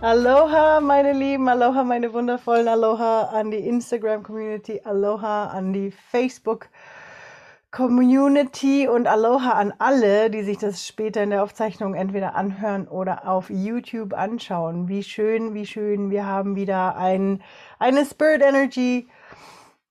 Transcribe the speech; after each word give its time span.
Aloha, 0.00 0.80
meine 0.80 1.12
Lieben, 1.12 1.48
Aloha, 1.48 1.82
meine 1.82 2.12
wundervollen 2.12 2.68
Aloha 2.68 3.30
an 3.32 3.50
die 3.50 3.66
Instagram-Community, 3.66 4.82
Aloha 4.84 5.46
an 5.46 5.72
die 5.72 5.90
Facebook-Community 5.90 8.86
und 8.86 9.08
Aloha 9.08 9.54
an 9.54 9.74
alle, 9.80 10.30
die 10.30 10.44
sich 10.44 10.58
das 10.58 10.86
später 10.86 11.24
in 11.24 11.30
der 11.30 11.42
Aufzeichnung 11.42 11.94
entweder 11.94 12.36
anhören 12.36 12.86
oder 12.86 13.26
auf 13.26 13.50
YouTube 13.50 14.14
anschauen. 14.14 14.86
Wie 14.86 15.02
schön, 15.02 15.52
wie 15.54 15.66
schön, 15.66 16.12
wir 16.12 16.26
haben 16.26 16.54
wieder 16.54 16.96
ein, 16.96 17.42
eine 17.80 18.04
Spirit 18.04 18.42
Energy. 18.42 19.08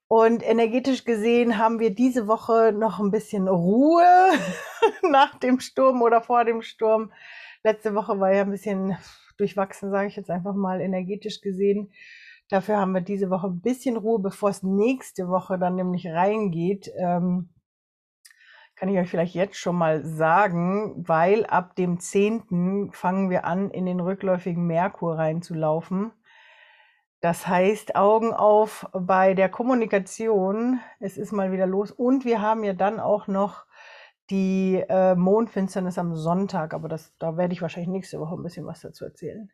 Und 0.07 0.41
energetisch 0.41 1.03
gesehen 1.03 1.57
haben 1.57 1.81
wir 1.81 1.93
diese 1.93 2.29
Woche 2.29 2.71
noch 2.71 3.01
ein 3.01 3.11
bisschen 3.11 3.49
Ruhe 3.49 4.29
nach 5.01 5.35
dem 5.35 5.59
Sturm 5.59 6.01
oder 6.01 6.21
vor 6.21 6.45
dem 6.45 6.61
Sturm. 6.61 7.11
Letzte 7.61 7.93
Woche 7.93 8.17
war 8.21 8.31
ja 8.31 8.43
ein 8.43 8.51
bisschen 8.51 8.95
durchwachsen, 9.37 9.91
sage 9.91 10.07
ich 10.07 10.15
jetzt 10.15 10.29
einfach 10.29 10.55
mal 10.55 10.81
energetisch 10.81 11.41
gesehen. 11.41 11.91
Dafür 12.49 12.77
haben 12.77 12.93
wir 12.93 13.01
diese 13.01 13.29
Woche 13.29 13.47
ein 13.47 13.61
bisschen 13.61 13.97
Ruhe, 13.97 14.19
bevor 14.19 14.49
es 14.49 14.63
nächste 14.63 15.27
Woche 15.27 15.59
dann 15.59 15.75
nämlich 15.75 16.07
reingeht. 16.07 16.89
Ähm, 16.97 17.49
kann 18.75 18.89
ich 18.89 18.97
euch 18.99 19.09
vielleicht 19.09 19.33
jetzt 19.33 19.57
schon 19.57 19.75
mal 19.75 20.05
sagen, 20.05 20.93
weil 21.07 21.45
ab 21.47 21.75
dem 21.75 21.99
10. 21.99 22.91
fangen 22.93 23.29
wir 23.29 23.43
an, 23.43 23.71
in 23.71 23.85
den 23.85 23.99
rückläufigen 23.99 24.65
Merkur 24.67 25.17
reinzulaufen. 25.17 26.11
Das 27.19 27.47
heißt, 27.47 27.95
Augen 27.95 28.33
auf 28.33 28.87
bei 28.93 29.33
der 29.33 29.49
Kommunikation. 29.49 30.79
Es 30.99 31.17
ist 31.17 31.31
mal 31.31 31.51
wieder 31.51 31.65
los. 31.65 31.91
Und 31.91 32.23
wir 32.23 32.41
haben 32.41 32.63
ja 32.63 32.73
dann 32.73 32.99
auch 32.99 33.27
noch 33.27 33.65
die 34.29 34.83
äh, 34.89 35.15
Mondfinsternis 35.15 35.97
am 35.97 36.15
Sonntag, 36.15 36.73
aber 36.73 36.89
das, 36.89 37.13
da 37.19 37.37
werde 37.37 37.53
ich 37.53 37.61
wahrscheinlich 37.61 37.89
nächste 37.89 38.19
Woche 38.19 38.35
ein 38.35 38.43
bisschen 38.43 38.65
was 38.65 38.81
dazu 38.81 39.05
erzählen. 39.05 39.51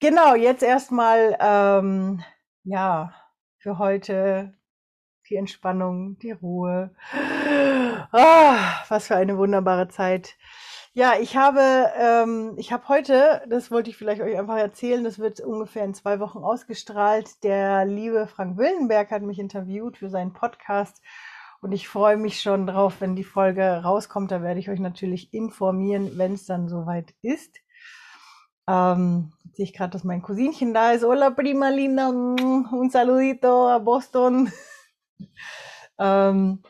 Genau, 0.00 0.34
jetzt 0.34 0.62
erstmal, 0.62 1.36
ähm, 1.40 2.22
ja, 2.64 3.14
für 3.58 3.78
heute 3.78 4.54
die 5.28 5.36
Entspannung, 5.36 6.18
die 6.18 6.32
Ruhe. 6.32 6.94
Ah, 8.10 8.82
was 8.88 9.06
für 9.06 9.16
eine 9.16 9.38
wunderbare 9.38 9.88
Zeit. 9.88 10.36
Ja, 10.94 11.14
ich 11.18 11.36
habe, 11.38 11.90
ähm, 11.96 12.54
ich 12.58 12.70
habe 12.70 12.86
heute, 12.88 13.42
das 13.48 13.70
wollte 13.70 13.88
ich 13.88 13.96
vielleicht 13.96 14.20
euch 14.20 14.38
einfach 14.38 14.58
erzählen, 14.58 15.02
das 15.04 15.18
wird 15.18 15.40
ungefähr 15.40 15.84
in 15.84 15.94
zwei 15.94 16.20
Wochen 16.20 16.38
ausgestrahlt. 16.38 17.42
Der 17.44 17.86
liebe 17.86 18.26
Frank 18.26 18.58
Willenberg 18.58 19.10
hat 19.10 19.22
mich 19.22 19.38
interviewt 19.38 19.96
für 19.96 20.10
seinen 20.10 20.34
Podcast 20.34 21.00
und 21.62 21.70
ich 21.70 21.88
freue 21.88 22.16
mich 22.16 22.40
schon 22.40 22.66
drauf, 22.66 22.96
wenn 22.98 23.14
die 23.14 23.24
Folge 23.24 23.82
rauskommt. 23.84 24.32
Da 24.32 24.42
werde 24.42 24.58
ich 24.58 24.68
euch 24.68 24.80
natürlich 24.80 25.32
informieren, 25.32 26.18
wenn 26.18 26.34
es 26.34 26.44
dann 26.44 26.68
soweit 26.68 27.14
ist. 27.22 27.56
Ähm, 28.68 29.32
sehe 29.52 29.66
ich 29.66 29.72
gerade, 29.72 29.92
dass 29.92 30.02
mein 30.02 30.22
Cousinchen 30.22 30.74
da 30.74 30.90
ist. 30.90 31.04
Hola, 31.04 31.30
prima 31.30 31.68
linda. 31.68 32.08
Un 32.08 32.90
saludito 32.90 33.68
a 33.68 33.78
Boston. 33.78 34.50
ähm, 36.00 36.64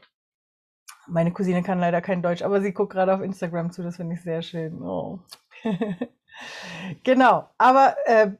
meine 1.07 1.33
Cousine 1.33 1.63
kann 1.63 1.81
leider 1.81 2.03
kein 2.03 2.23
Deutsch, 2.23 2.43
aber 2.43 2.61
sie 2.61 2.75
guckt 2.75 2.93
gerade 2.93 3.15
auf 3.15 3.23
Instagram 3.23 3.73
zu. 3.73 3.83
Das 3.83 3.97
finde 3.97 4.15
ich 4.15 4.23
sehr 4.23 4.43
schön. 4.43 4.83
Oh. 4.83 5.21
genau, 7.03 7.49
aber 7.57 7.97
äh, 8.05 8.31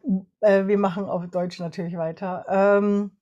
äh, 0.41 0.67
wir 0.67 0.77
machen 0.77 1.07
auf 1.07 1.27
Deutsch 1.31 1.61
natürlich 1.61 1.97
weiter. 1.97 2.45
Ähm, 2.47 3.13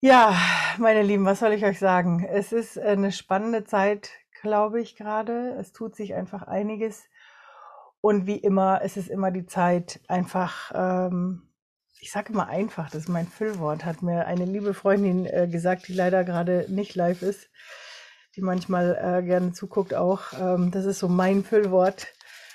ja, 0.00 0.34
meine 0.78 1.02
Lieben, 1.02 1.26
was 1.26 1.40
soll 1.40 1.52
ich 1.52 1.64
euch 1.64 1.78
sagen? 1.78 2.24
Es 2.24 2.52
ist 2.52 2.78
eine 2.78 3.12
spannende 3.12 3.64
Zeit, 3.64 4.10
glaube 4.40 4.80
ich, 4.80 4.96
gerade. 4.96 5.56
Es 5.60 5.72
tut 5.72 5.94
sich 5.94 6.14
einfach 6.14 6.42
einiges. 6.42 7.04
Und 8.00 8.26
wie 8.26 8.38
immer, 8.38 8.80
es 8.82 8.96
ist 8.96 9.08
immer 9.08 9.30
die 9.30 9.44
Zeit, 9.44 10.00
einfach, 10.08 10.72
ähm, 10.74 11.42
ich 12.00 12.10
sage 12.10 12.32
immer 12.32 12.48
einfach, 12.48 12.88
das 12.88 13.02
ist 13.02 13.08
mein 13.10 13.26
Füllwort, 13.26 13.84
hat 13.84 14.00
mir 14.00 14.26
eine 14.26 14.46
liebe 14.46 14.72
Freundin 14.72 15.26
äh, 15.26 15.48
gesagt, 15.48 15.86
die 15.88 15.92
leider 15.92 16.24
gerade 16.24 16.64
nicht 16.68 16.94
live 16.94 17.20
ist, 17.20 17.50
die 18.36 18.40
manchmal 18.40 18.96
äh, 18.96 19.22
gerne 19.22 19.52
zuguckt 19.52 19.92
auch. 19.92 20.32
Ähm, 20.40 20.70
das 20.70 20.86
ist 20.86 21.00
so 21.00 21.08
mein 21.08 21.44
Füllwort. 21.44 22.08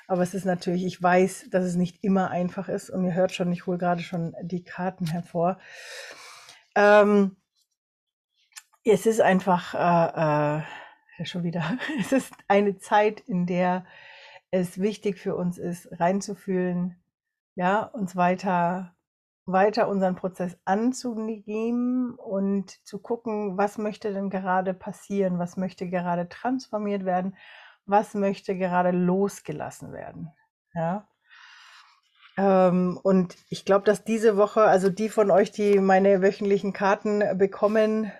Aber 0.07 0.21
es 0.21 0.33
ist 0.33 0.45
natürlich, 0.45 0.85
ich 0.85 1.01
weiß, 1.01 1.49
dass 1.51 1.63
es 1.63 1.75
nicht 1.75 2.03
immer 2.03 2.29
einfach 2.29 2.69
ist. 2.69 2.89
Und 2.89 3.05
ihr 3.05 3.13
hört 3.13 3.33
schon, 3.33 3.51
ich 3.51 3.65
hole 3.65 3.77
gerade 3.77 4.01
schon 4.01 4.35
die 4.41 4.63
Karten 4.63 5.07
hervor. 5.07 5.59
Ähm, 6.75 7.35
es 8.83 9.05
ist 9.05 9.21
einfach 9.21 9.73
äh, 9.73 10.59
äh, 11.21 11.25
schon 11.25 11.43
wieder, 11.43 11.77
es 11.99 12.11
ist 12.11 12.33
eine 12.47 12.77
Zeit, 12.77 13.21
in 13.21 13.45
der 13.45 13.85
es 14.51 14.79
wichtig 14.79 15.17
für 15.19 15.35
uns 15.35 15.57
ist, 15.57 15.87
reinzufühlen, 15.99 16.95
ja, 17.55 17.83
uns 17.83 18.15
weiter 18.15 18.95
weiter 19.45 19.87
unseren 19.87 20.15
Prozess 20.15 20.57
anzunehmen 20.65 22.15
und 22.15 22.85
zu 22.85 22.99
gucken, 22.99 23.57
was 23.57 23.77
möchte 23.77 24.11
denn 24.11 24.29
gerade 24.29 24.73
passieren, 24.73 25.39
was 25.39 25.55
möchte 25.55 25.87
gerade 25.87 26.27
transformiert 26.29 27.05
werden, 27.05 27.37
was 27.85 28.15
möchte 28.15 28.57
gerade 28.57 28.91
losgelassen 28.91 29.93
werden. 29.93 30.31
Ja. 30.73 31.07
Ähm, 32.37 32.99
und 33.01 33.35
ich 33.49 33.65
glaube, 33.65 33.85
dass 33.85 34.03
diese 34.03 34.37
Woche, 34.37 34.63
also 34.63 34.89
die 34.89 35.09
von 35.09 35.31
euch, 35.31 35.51
die 35.51 35.79
meine 35.79 36.21
wöchentlichen 36.21 36.73
Karten 36.73 37.23
bekommen, 37.37 38.11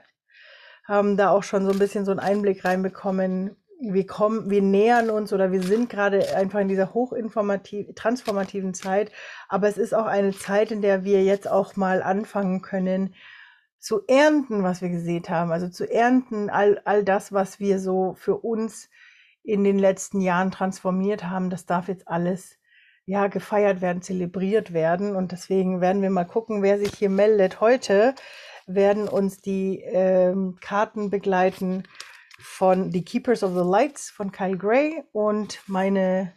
haben 0.85 1.17
da 1.17 1.29
auch 1.29 1.43
schon 1.43 1.65
so 1.65 1.71
ein 1.71 1.79
bisschen 1.79 2.05
so 2.05 2.11
einen 2.11 2.19
Einblick 2.19 2.63
reinbekommen. 2.63 3.55
Wir 3.81 4.07
kommen, 4.07 4.49
wir 4.49 4.61
nähern 4.61 5.09
uns 5.09 5.33
oder 5.33 5.51
wir 5.51 5.61
sind 5.61 5.89
gerade 5.89 6.35
einfach 6.35 6.59
in 6.59 6.69
dieser 6.69 6.93
hochinformativen, 6.93 7.95
transformativen 7.95 8.73
Zeit. 8.73 9.11
Aber 9.49 9.67
es 9.67 9.77
ist 9.77 9.93
auch 9.93 10.05
eine 10.05 10.31
Zeit, 10.31 10.71
in 10.71 10.81
der 10.81 11.03
wir 11.03 11.23
jetzt 11.23 11.49
auch 11.49 11.75
mal 11.75 12.01
anfangen 12.01 12.61
können, 12.61 13.15
zu 13.79 14.01
ernten, 14.07 14.63
was 14.63 14.81
wir 14.81 14.89
gesehen 14.89 15.25
haben. 15.29 15.51
Also 15.51 15.67
zu 15.67 15.91
ernten 15.91 16.49
all, 16.49 16.81
all 16.85 17.03
das, 17.03 17.33
was 17.33 17.59
wir 17.59 17.79
so 17.79 18.15
für 18.17 18.37
uns 18.37 18.89
in 19.43 19.63
den 19.63 19.77
letzten 19.77 20.21
Jahren 20.21 20.51
transformiert 20.51 21.25
haben. 21.25 21.49
Das 21.49 21.65
darf 21.65 21.87
jetzt 21.87 22.07
alles 22.07 22.57
ja, 23.05 23.27
gefeiert 23.27 23.81
werden, 23.81 24.01
zelebriert 24.01 24.73
werden. 24.73 25.15
Und 25.15 25.31
deswegen 25.31 25.81
werden 25.81 26.01
wir 26.01 26.09
mal 26.09 26.25
gucken, 26.25 26.63
wer 26.63 26.79
sich 26.79 26.93
hier 26.93 27.09
meldet. 27.09 27.61
Heute 27.61 28.15
werden 28.65 29.07
uns 29.07 29.41
die 29.41 29.79
ähm, 29.81 30.57
Karten 30.59 31.09
begleiten 31.09 31.83
von 32.39 32.91
The 32.91 33.03
Keepers 33.03 33.43
of 33.43 33.53
the 33.53 33.69
Lights 33.69 34.09
von 34.09 34.31
Kyle 34.31 34.57
Gray 34.57 35.03
und 35.11 35.61
meine 35.67 36.33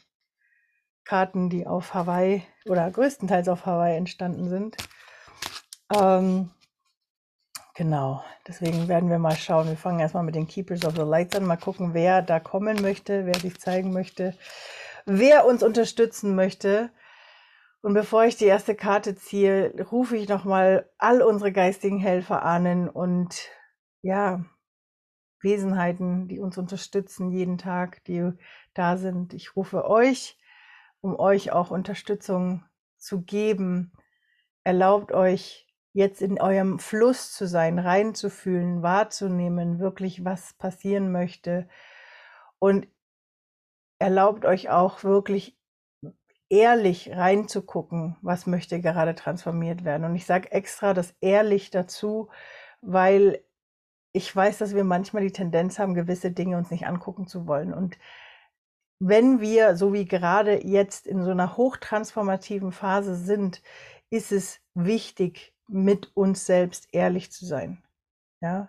Karten, 1.05 1.49
die 1.49 1.67
auf 1.67 1.95
Hawaii 1.95 2.43
oder 2.67 2.91
größtenteils 2.91 3.49
auf 3.49 3.65
Hawaii 3.65 3.97
entstanden 3.97 4.51
sind. 4.51 4.77
Ähm, 5.97 6.51
genau, 7.75 8.23
deswegen 8.47 8.89
werden 8.89 9.09
wir 9.09 9.19
mal 9.19 9.37
schauen. 9.37 9.69
Wir 9.69 9.77
fangen 9.79 10.01
erstmal 10.01 10.23
mit 10.23 10.35
den 10.35 10.47
Keepers 10.47 10.85
of 10.85 10.95
the 10.97 11.03
Lights 11.03 11.35
an, 11.35 11.47
mal 11.47 11.57
gucken, 11.57 11.95
wer 11.95 12.21
da 12.21 12.41
kommen 12.41 12.83
möchte, 12.83 13.25
wer 13.25 13.39
sich 13.39 13.59
zeigen 13.59 13.95
möchte 13.95 14.35
wer 15.09 15.47
uns 15.47 15.63
unterstützen 15.63 16.35
möchte. 16.35 16.91
Und 17.81 17.95
bevor 17.95 18.25
ich 18.25 18.37
die 18.37 18.45
erste 18.45 18.75
Karte 18.75 19.15
ziehe, 19.17 19.73
rufe 19.91 20.17
ich 20.17 20.29
nochmal 20.29 20.91
all 20.99 21.23
unsere 21.23 21.53
geistigen 21.53 21.99
Helfer 21.99 22.43
ahnen 22.43 22.89
und 22.89 23.49
ja, 24.03 24.45
Wesenheiten, 25.41 26.29
die 26.29 26.41
uns 26.41 26.59
unterstützen 26.59 27.31
jeden 27.31 27.59
Tag, 27.59 28.05
die 28.05 28.33
da 28.75 28.97
sind. 28.97 29.33
Ich 29.33 29.57
rufe 29.57 29.89
euch, 29.89 30.39
um 31.01 31.19
euch 31.19 31.53
auch 31.53 31.71
Unterstützung 31.71 32.65
zu 32.97 33.23
geben. 33.23 33.93
Erlaubt 34.65 35.13
euch 35.13 35.67
jetzt 35.93 36.21
in 36.21 36.41
eurem 36.41 36.79
Fluss 36.81 37.33
zu 37.33 37.47
sein, 37.47 37.79
reinzufühlen, 37.79 38.83
wahrzunehmen, 38.83 39.79
wirklich 39.79 40.25
was 40.25 40.55
passieren 40.55 41.13
möchte. 41.13 41.69
Und 42.59 42.89
erlaubt 43.99 44.45
euch 44.45 44.71
auch 44.71 45.05
wirklich 45.05 45.59
ehrlich 46.51 47.11
reinzugucken, 47.15 48.17
was 48.23 48.47
möchte 48.47 48.81
gerade 48.81 49.15
transformiert 49.15 49.85
werden. 49.85 50.05
Und 50.05 50.15
ich 50.15 50.27
sage 50.27 50.51
extra 50.53 50.95
das 50.95 51.15
ehrlich 51.21 51.71
dazu, 51.71 52.29
weil 52.81 53.45
ich 54.13 54.35
weiß, 54.35 54.59
dass 54.59 54.75
wir 54.75 54.85
manchmal 54.85 55.23
die 55.23 55.33
Tendenz 55.33 55.79
haben, 55.79 55.95
gewisse 55.95 56.31
Dinge 56.31 56.57
uns 56.57 56.71
nicht 56.71 56.87
angucken 56.87 57.27
zu 57.27 57.47
wollen. 57.47 57.75
Und 57.75 57.99
wenn 59.01 59.41
wir, 59.41 59.77
so 59.77 59.93
wie 59.93 60.07
gerade 60.07 60.67
jetzt 60.67 61.07
in 61.07 61.23
so 61.23 61.31
einer 61.31 61.57
hochtransformativen 61.57 62.73
Phase 62.73 63.15
sind, 63.17 63.63
ist 64.11 64.33
es 64.33 64.61
wichtig, 64.75 65.55
mit 65.69 66.17
uns 66.17 66.47
selbst 66.47 66.89
ehrlich 66.93 67.31
zu 67.31 67.45
sein. 67.45 67.83
Ja, 68.41 68.69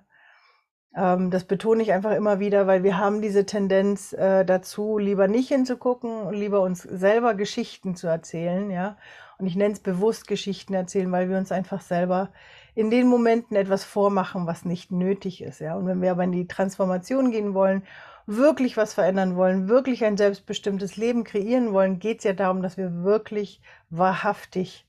das 0.91 1.43
betone 1.43 1.83
ich 1.83 1.93
einfach 1.93 2.11
immer 2.15 2.39
wieder, 2.39 2.65
weil 2.65 2.83
wir 2.83 2.97
haben 2.97 3.21
diese 3.21 3.45
Tendenz 3.45 4.11
äh, 4.13 4.43
dazu, 4.43 4.97
lieber 4.97 5.27
nicht 5.27 5.49
hinzugucken 5.49 6.23
und 6.23 6.33
lieber 6.33 6.61
uns 6.61 6.81
selber 6.81 7.35
Geschichten 7.35 7.95
zu 7.95 8.07
erzählen, 8.07 8.71
ja. 8.71 8.97
Und 9.37 9.45
ich 9.45 9.55
nenne 9.55 9.73
es 9.73 9.79
bewusst 9.79 10.27
Geschichten 10.27 10.73
erzählen, 10.73 11.11
weil 11.11 11.29
wir 11.29 11.37
uns 11.37 11.51
einfach 11.51 11.81
selber 11.81 12.31
in 12.75 12.89
den 12.89 13.07
Momenten 13.07 13.55
etwas 13.55 13.83
vormachen, 13.83 14.47
was 14.47 14.65
nicht 14.65 14.91
nötig 14.91 15.41
ist, 15.41 15.61
ja. 15.61 15.75
Und 15.75 15.85
wenn 15.85 16.01
wir 16.01 16.11
aber 16.11 16.23
in 16.23 16.31
die 16.31 16.47
Transformation 16.47 17.31
gehen 17.31 17.53
wollen 17.53 17.83
wirklich 18.29 18.77
was 18.77 18.93
verändern 18.93 19.35
wollen, 19.35 19.69
wirklich 19.69 20.05
ein 20.05 20.15
selbstbestimmtes 20.15 20.97
Leben 20.97 21.23
kreieren 21.23 21.73
wollen, 21.73 21.97
geht 21.97 22.19
es 22.19 22.25
ja 22.25 22.33
darum, 22.33 22.61
dass 22.61 22.77
wir 22.77 23.03
wirklich 23.03 23.59
wahrhaftig 23.89 24.85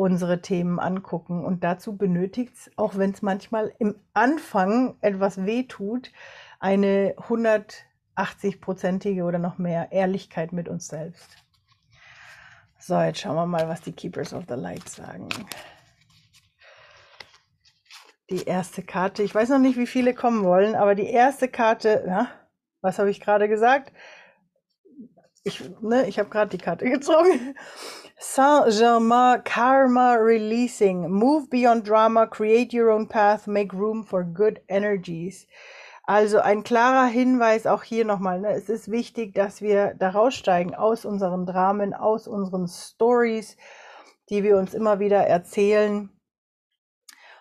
unsere 0.00 0.40
Themen 0.40 0.80
angucken. 0.80 1.44
Und 1.44 1.62
dazu 1.62 1.96
benötigt 1.96 2.54
es, 2.54 2.70
auch 2.76 2.96
wenn 2.96 3.10
es 3.10 3.20
manchmal 3.20 3.74
im 3.78 3.96
Anfang 4.14 4.96
etwas 5.02 5.44
wehtut, 5.44 6.10
eine 6.58 7.14
180-prozentige 7.18 9.24
oder 9.24 9.38
noch 9.38 9.58
mehr 9.58 9.92
Ehrlichkeit 9.92 10.52
mit 10.52 10.70
uns 10.70 10.88
selbst. 10.88 11.36
So, 12.78 12.98
jetzt 12.98 13.20
schauen 13.20 13.36
wir 13.36 13.44
mal, 13.44 13.68
was 13.68 13.82
die 13.82 13.92
Keepers 13.92 14.32
of 14.32 14.44
the 14.48 14.54
Light 14.54 14.88
sagen. 14.88 15.28
Die 18.30 18.44
erste 18.44 18.82
Karte, 18.82 19.22
ich 19.22 19.34
weiß 19.34 19.50
noch 19.50 19.58
nicht, 19.58 19.76
wie 19.76 19.86
viele 19.86 20.14
kommen 20.14 20.44
wollen, 20.44 20.76
aber 20.76 20.94
die 20.94 21.10
erste 21.10 21.46
Karte, 21.46 22.04
ja, 22.06 22.28
was 22.80 22.98
habe 22.98 23.10
ich 23.10 23.20
gerade 23.20 23.50
gesagt? 23.50 23.92
Ich, 25.42 25.62
ne, 25.80 26.06
ich 26.06 26.18
habe 26.18 26.28
gerade 26.28 26.50
die 26.50 26.62
Karte 26.62 26.84
gezogen. 26.90 27.56
Saint-Germain 28.18 29.42
Karma 29.44 30.14
Releasing. 30.14 31.10
Move 31.10 31.48
beyond 31.48 31.88
drama, 31.88 32.26
create 32.26 32.74
your 32.74 32.90
own 32.90 33.08
path, 33.08 33.46
make 33.46 33.74
room 33.74 34.04
for 34.04 34.24
good 34.24 34.60
energies. 34.68 35.46
Also 36.04 36.40
ein 36.40 36.64
klarer 36.64 37.06
Hinweis 37.06 37.66
auch 37.66 37.82
hier 37.82 38.04
nochmal. 38.04 38.40
Ne? 38.40 38.50
Es 38.50 38.68
ist 38.68 38.90
wichtig, 38.90 39.34
dass 39.34 39.62
wir 39.62 39.94
da 39.94 40.10
raussteigen 40.10 40.74
aus 40.74 41.04
unseren 41.04 41.46
Dramen, 41.46 41.94
aus 41.94 42.26
unseren 42.26 42.66
Stories, 42.66 43.56
die 44.28 44.42
wir 44.42 44.58
uns 44.58 44.74
immer 44.74 44.98
wieder 44.98 45.26
erzählen, 45.26 46.10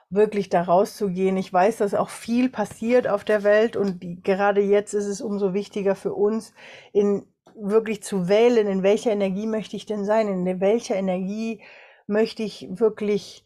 wirklich 0.09 0.49
da 0.49 0.61
rauszugehen. 0.61 1.35
Ich 1.37 1.51
weiß, 1.51 1.77
dass 1.77 1.93
auch 1.93 2.09
viel 2.09 2.49
passiert 2.49 3.07
auf 3.07 3.23
der 3.23 3.43
Welt 3.43 3.75
und 3.75 4.01
die, 4.01 4.21
gerade 4.21 4.61
jetzt 4.61 4.93
ist 4.93 5.05
es 5.05 5.21
umso 5.21 5.53
wichtiger 5.53 5.95
für 5.95 6.13
uns, 6.13 6.53
in 6.93 7.25
wirklich 7.55 8.03
zu 8.03 8.27
wählen, 8.29 8.67
in 8.67 8.83
welcher 8.83 9.11
Energie 9.11 9.47
möchte 9.47 9.75
ich 9.75 9.85
denn 9.85 10.05
sein, 10.05 10.27
in 10.27 10.59
welcher 10.59 10.95
Energie 10.95 11.61
möchte 12.07 12.43
ich 12.43 12.67
wirklich 12.71 13.45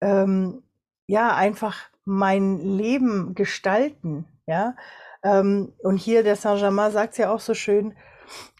ähm, 0.00 0.62
ja 1.06 1.34
einfach 1.34 1.76
mein 2.04 2.58
Leben 2.58 3.34
gestalten, 3.34 4.26
ja. 4.46 4.76
Ähm, 5.22 5.72
und 5.82 5.96
hier 5.96 6.22
der 6.22 6.36
Saint-Germain 6.36 6.92
sagt 6.92 7.12
es 7.12 7.18
ja 7.18 7.32
auch 7.32 7.40
so 7.40 7.54
schön: 7.54 7.96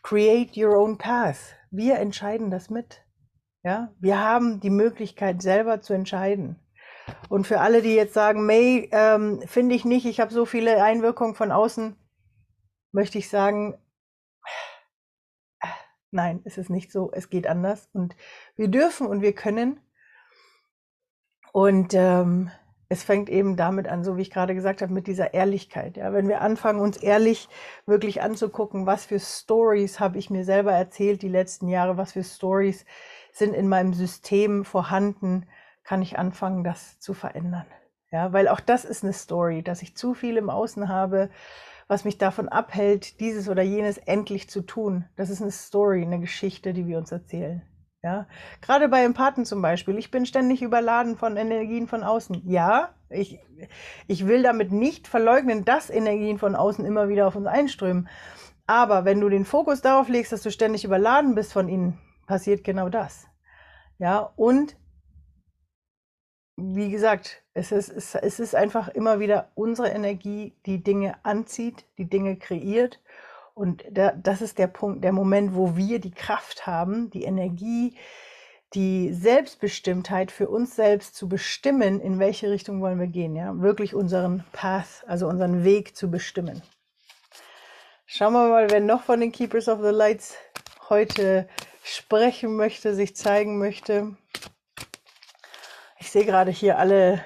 Create 0.03 0.57
your 0.57 0.77
own 0.79 0.99
path. 0.99 1.55
Wir 1.71 1.97
entscheiden 1.99 2.51
das 2.51 2.71
mit, 2.71 3.03
ja. 3.63 3.93
Wir 4.01 4.21
haben 4.21 4.61
die 4.61 4.71
Möglichkeit 4.71 5.43
selber 5.43 5.81
zu 5.81 5.93
entscheiden. 5.93 6.57
Und 7.29 7.47
für 7.47 7.61
alle, 7.61 7.83
die 7.83 7.95
jetzt 7.95 8.15
sagen, 8.15 8.47
May, 8.47 8.89
ähm, 8.91 9.41
finde 9.47 9.77
ich 9.77 9.85
nicht, 9.85 10.07
ich 10.07 10.19
habe 10.19 10.33
so 10.33 10.45
viele 10.45 10.83
Einwirkungen 10.83 11.35
von 11.35 11.53
außen, 11.53 11.97
möchte 12.91 13.19
ich 13.19 13.29
sagen, 13.29 13.79
Nein, 16.11 16.41
es 16.45 16.59
ist 16.59 16.71
nicht 16.71 16.93
so. 16.93 17.11
Es 17.13 17.31
geht 17.31 17.47
anders. 17.47 17.89
Und 17.93 18.17
wir 18.57 18.69
dürfen 18.69 19.07
und 19.07 19.23
wir 19.23 19.35
können. 19.35 19.81
Und 21.53 21.95
ähm, 21.95 22.51
es 22.89 23.03
fängt 23.03 23.29
eben 23.29 23.57
damit 23.57 23.89
an, 23.89 24.05
so 24.05 24.17
wie 24.17 24.23
ich 24.23 24.31
gerade 24.31 24.55
gesagt 24.55 24.81
habe, 24.81 24.93
mit 24.93 25.07
dieser 25.07 25.35
Ehrlichkeit. 25.35 25.97
Ja, 25.97 26.13
wenn 26.13 26.29
wir 26.29 26.41
anfangen, 26.41 26.81
uns 26.81 26.97
ehrlich 26.97 27.49
wirklich 27.85 28.23
anzugucken, 28.23 28.87
was 28.87 29.07
für 29.07 29.19
Stories 29.19 29.99
habe 29.99 30.19
ich 30.19 30.31
mir 30.31 30.45
selber 30.45 30.73
erzählt 30.73 31.23
die 31.23 31.29
letzten 31.29 31.69
Jahre, 31.69 31.97
was 31.97 32.13
für 32.13 32.23
Stories 32.23 32.85
sind 33.33 33.55
in 33.55 33.69
meinem 33.69 33.93
System 33.93 34.65
vorhanden, 34.65 35.47
kann 35.83 36.03
ich 36.03 36.19
anfangen, 36.19 36.63
das 36.63 36.99
zu 37.01 37.13
verändern. 37.13 37.67
Ja, 38.13 38.33
weil 38.33 38.47
auch 38.49 38.61
das 38.61 38.85
ist 38.85 39.03
eine 39.03 39.13
Story, 39.13 39.63
dass 39.63 39.83
ich 39.83 39.97
zu 39.97 40.15
viel 40.15 40.37
im 40.37 40.49
Außen 40.49 40.89
habe, 40.89 41.29
was 41.89 42.05
mich 42.05 42.19
davon 42.19 42.49
abhält, 42.49 43.21
dieses 43.21 43.49
oder 43.49 43.63
jenes 43.63 43.99
endlich 43.99 44.51
zu 44.51 44.63
tun. 44.63 45.05
Das 45.17 45.31
ist 45.31 45.41
eine 45.41 45.51
Story, 45.51 46.03
eine 46.03 46.21
Geschichte, 46.21 46.73
die 46.73 46.87
wir 46.87 46.99
uns 46.99 47.13
erzählen. 47.13 47.63
Ja, 48.03 48.27
gerade 48.61 48.89
bei 48.89 49.05
Empathen 49.05 49.45
zum 49.45 49.63
Beispiel. 49.63 49.99
Ich 49.99 50.11
bin 50.11 50.27
ständig 50.27 50.63
überladen 50.63 51.17
von 51.17 51.37
Energien 51.37 51.89
von 51.89 52.05
außen. 52.05 52.43
Ja, 52.49 52.95
ich, 53.09 53.41
ich 54.07 54.27
will 54.27 54.43
damit 54.43 54.71
nicht 54.71 55.09
verleugnen, 55.09 55.65
dass 55.65 55.91
Energien 55.91 56.39
von 56.39 56.55
außen 56.55 56.85
immer 56.85 57.09
wieder 57.09 57.27
auf 57.27 57.37
uns 57.37 57.47
einströmen. 57.47 58.09
Aber 58.67 59.05
wenn 59.05 59.21
du 59.21 59.29
den 59.29 59.45
Fokus 59.45 59.81
darauf 59.81 60.09
legst, 60.09 60.33
dass 60.33 60.43
du 60.43 60.51
ständig 60.51 60.85
überladen 60.85 61.35
bist 61.35 61.53
von 61.53 61.69
ihnen, 61.69 61.99
passiert 62.27 62.65
genau 62.65 62.89
das. 62.89 63.27
Ja, 63.99 64.33
und 64.37 64.77
wie 66.57 66.91
gesagt, 66.91 67.43
es 67.55 67.71
ist, 67.71 68.15
es 68.15 68.41
ist 68.41 68.55
einfach 68.55 68.89
immer 68.89 69.21
wieder 69.21 69.51
unsere 69.55 69.91
Energie, 69.91 70.55
die 70.65 70.83
Dinge 70.83 71.17
anzieht, 71.23 71.85
die 71.99 72.09
Dinge 72.09 72.37
kreiert. 72.37 73.01
Und 73.55 73.85
da, 73.91 74.13
das 74.13 74.43
ist 74.43 74.59
der 74.59 74.67
Punkt, 74.67 75.05
der 75.05 75.13
Moment, 75.13 75.55
wo 75.55 75.77
wir 75.77 75.99
die 75.99 76.11
Kraft 76.11 76.67
haben, 76.67 77.11
die 77.11 77.25
Energie, 77.25 77.97
die 78.75 79.13
Selbstbestimmtheit 79.13 80.31
für 80.31 80.49
uns 80.49 80.77
selbst 80.77 81.15
zu 81.15 81.29
bestimmen, 81.29 82.01
in 82.01 82.19
welche 82.19 82.51
Richtung 82.51 82.81
wollen 82.81 82.99
wir 82.99 83.07
gehen, 83.07 83.37
ja, 83.37 83.59
wirklich 83.61 83.95
unseren 83.95 84.45
Path, 84.53 85.05
also 85.07 85.29
unseren 85.29 85.65
Weg 85.65 85.97
zu 85.97 86.11
bestimmen. 86.11 86.63
Schauen 88.07 88.35
wir 88.35 88.49
mal, 88.49 88.71
wer 88.71 88.81
noch 88.81 89.03
von 89.03 89.21
den 89.21 89.33
Keepers 89.33 89.69
of 89.69 89.81
the 89.83 89.91
Lights 89.91 90.37
heute 90.89 91.49
sprechen 91.83 92.57
möchte, 92.57 92.95
sich 92.95 93.17
zeigen 93.17 93.59
möchte. 93.59 94.17
Sehe 96.17 96.25
gerade 96.25 96.51
hier 96.51 96.79
alle, 96.79 97.23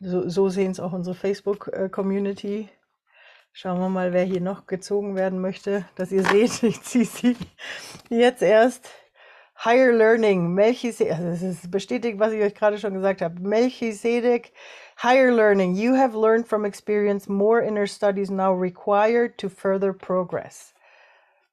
so, 0.00 0.30
so 0.30 0.48
sehen 0.48 0.70
es 0.70 0.80
auch 0.80 0.94
unsere 0.94 1.14
Facebook-Community. 1.14 2.70
Schauen 3.52 3.80
wir 3.80 3.90
mal, 3.90 4.14
wer 4.14 4.24
hier 4.24 4.40
noch 4.40 4.66
gezogen 4.66 5.14
werden 5.14 5.38
möchte, 5.38 5.84
dass 5.94 6.10
ihr 6.10 6.24
seht, 6.24 6.62
ich 6.62 6.80
ziehe 6.80 7.04
sie 7.04 7.36
jetzt 8.08 8.40
erst. 8.40 8.88
Higher 9.62 9.92
Learning, 9.92 10.54
Melchisedek, 10.54 11.12
also 11.12 11.28
das 11.28 11.42
ist 11.42 11.70
bestätigt, 11.70 12.18
was 12.18 12.32
ich 12.32 12.40
euch 12.40 12.54
gerade 12.54 12.78
schon 12.78 12.94
gesagt 12.94 13.20
habe. 13.20 13.38
Melchisedek, 13.42 14.54
Higher 15.02 15.32
Learning, 15.32 15.74
you 15.74 15.94
have 15.94 16.16
learned 16.16 16.48
from 16.48 16.64
experience 16.64 17.28
more 17.28 17.60
inner 17.62 17.86
studies 17.86 18.30
now 18.30 18.58
required 18.58 19.36
to 19.36 19.50
further 19.50 19.92
progress. 19.92 20.72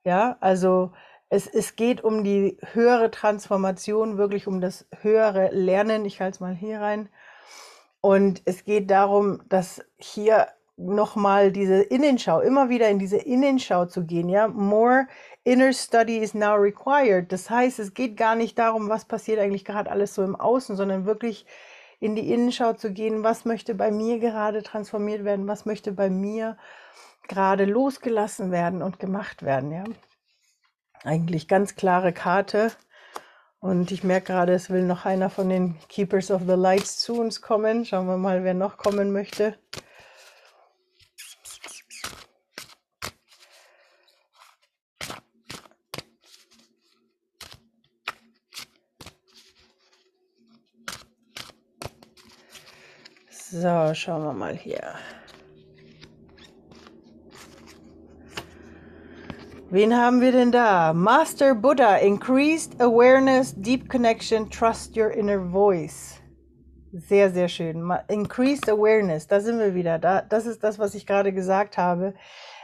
Ja, 0.06 0.38
also 0.40 0.94
es, 1.30 1.48
es 1.48 1.76
geht 1.76 2.04
um 2.04 2.24
die 2.24 2.58
höhere 2.74 3.12
Transformation, 3.12 4.18
wirklich 4.18 4.48
um 4.48 4.62
das 4.62 4.88
höhere 5.02 5.50
Lernen. 5.52 6.06
Ich 6.06 6.20
halte 6.22 6.36
es 6.36 6.40
mal 6.40 6.56
hier 6.56 6.82
rein. 6.82 7.10
Und 8.02 8.42
es 8.46 8.64
geht 8.64 8.90
darum, 8.90 9.42
dass 9.50 9.82
hier 9.98 10.48
nochmal 10.78 11.52
diese 11.52 11.82
Innenschau, 11.82 12.40
immer 12.40 12.70
wieder 12.70 12.90
in 12.90 13.00
diese 13.00 13.18
Innenschau 13.18 13.86
zu 13.86 14.06
gehen, 14.06 14.30
ja. 14.30 14.48
More 14.48 15.08
inner 15.44 15.74
study 15.74 16.18
is 16.20 16.34
now 16.34 16.56
required. 16.56 17.32
Das 17.32 17.50
heißt, 17.50 17.80
es 17.80 17.94
geht 17.94 18.18
gar 18.18 18.36
nicht 18.36 18.58
darum, 18.58 18.90
was 18.90 19.06
passiert 19.06 19.40
eigentlich 19.40 19.66
gerade 19.66 19.92
alles 19.92 20.16
so 20.16 20.24
im 20.24 20.36
Außen, 20.36 20.78
sondern 20.78 21.06
wirklich 21.06 21.46
in 22.00 22.16
die 22.16 22.32
Innenschau 22.32 22.74
zu 22.74 22.92
gehen, 22.94 23.24
was 23.24 23.46
möchte 23.46 23.76
bei 23.76 23.92
mir 23.92 24.20
gerade 24.20 24.64
transformiert 24.64 25.26
werden, 25.26 25.48
was 25.48 25.66
möchte 25.66 25.92
bei 25.92 26.10
mir 26.10 26.58
gerade 27.28 27.66
losgelassen 27.66 28.52
werden 28.52 28.82
und 28.82 29.00
gemacht 29.00 29.44
werden, 29.44 29.72
ja 29.72 29.84
eigentlich 31.04 31.48
ganz 31.48 31.76
klare 31.76 32.14
Karte. 32.14 32.72
Und 33.60 33.92
ich 33.92 34.04
merke 34.04 34.28
gerade, 34.28 34.54
es 34.54 34.70
will 34.70 34.84
noch 34.84 35.06
einer 35.06 35.30
von 35.30 35.50
den 35.50 35.78
Keepers 35.90 36.32
of 36.32 36.44
the 36.48 36.54
Lights 36.54 37.00
zu 37.00 37.20
uns 37.20 37.42
kommen. 37.42 37.86
Schauen 37.86 38.08
wir 38.08 38.18
mal, 38.18 38.44
wer 38.44 38.54
noch 38.54 38.78
kommen 38.78 39.12
möchte. 39.12 39.58
So, 53.52 53.94
schauen 53.96 54.24
wir 54.24 54.34
mal 54.34 54.56
hier. 54.56 54.94
Wen 59.72 59.96
haben 59.96 60.20
wir 60.20 60.32
denn 60.32 60.52
da? 60.52 60.94
Master 60.94 61.54
Buddha, 61.54 61.98
Increased 61.98 62.82
Awareness, 62.82 63.54
Deep 63.56 63.88
Connection, 63.88 64.50
Trust 64.50 64.98
Your 64.98 65.12
Inner 65.12 65.52
Voice. 65.52 66.20
Sehr, 66.92 67.30
sehr 67.30 67.48
schön. 67.48 67.88
Increased 68.08 68.68
Awareness, 68.68 69.28
da 69.28 69.40
sind 69.40 69.60
wir 69.60 69.76
wieder. 69.76 70.00
Da, 70.00 70.24
das 70.24 70.48
ist 70.48 70.64
das, 70.64 70.80
was 70.80 70.96
ich 70.96 71.06
gerade 71.06 71.34
gesagt 71.34 71.78
habe. 71.78 72.16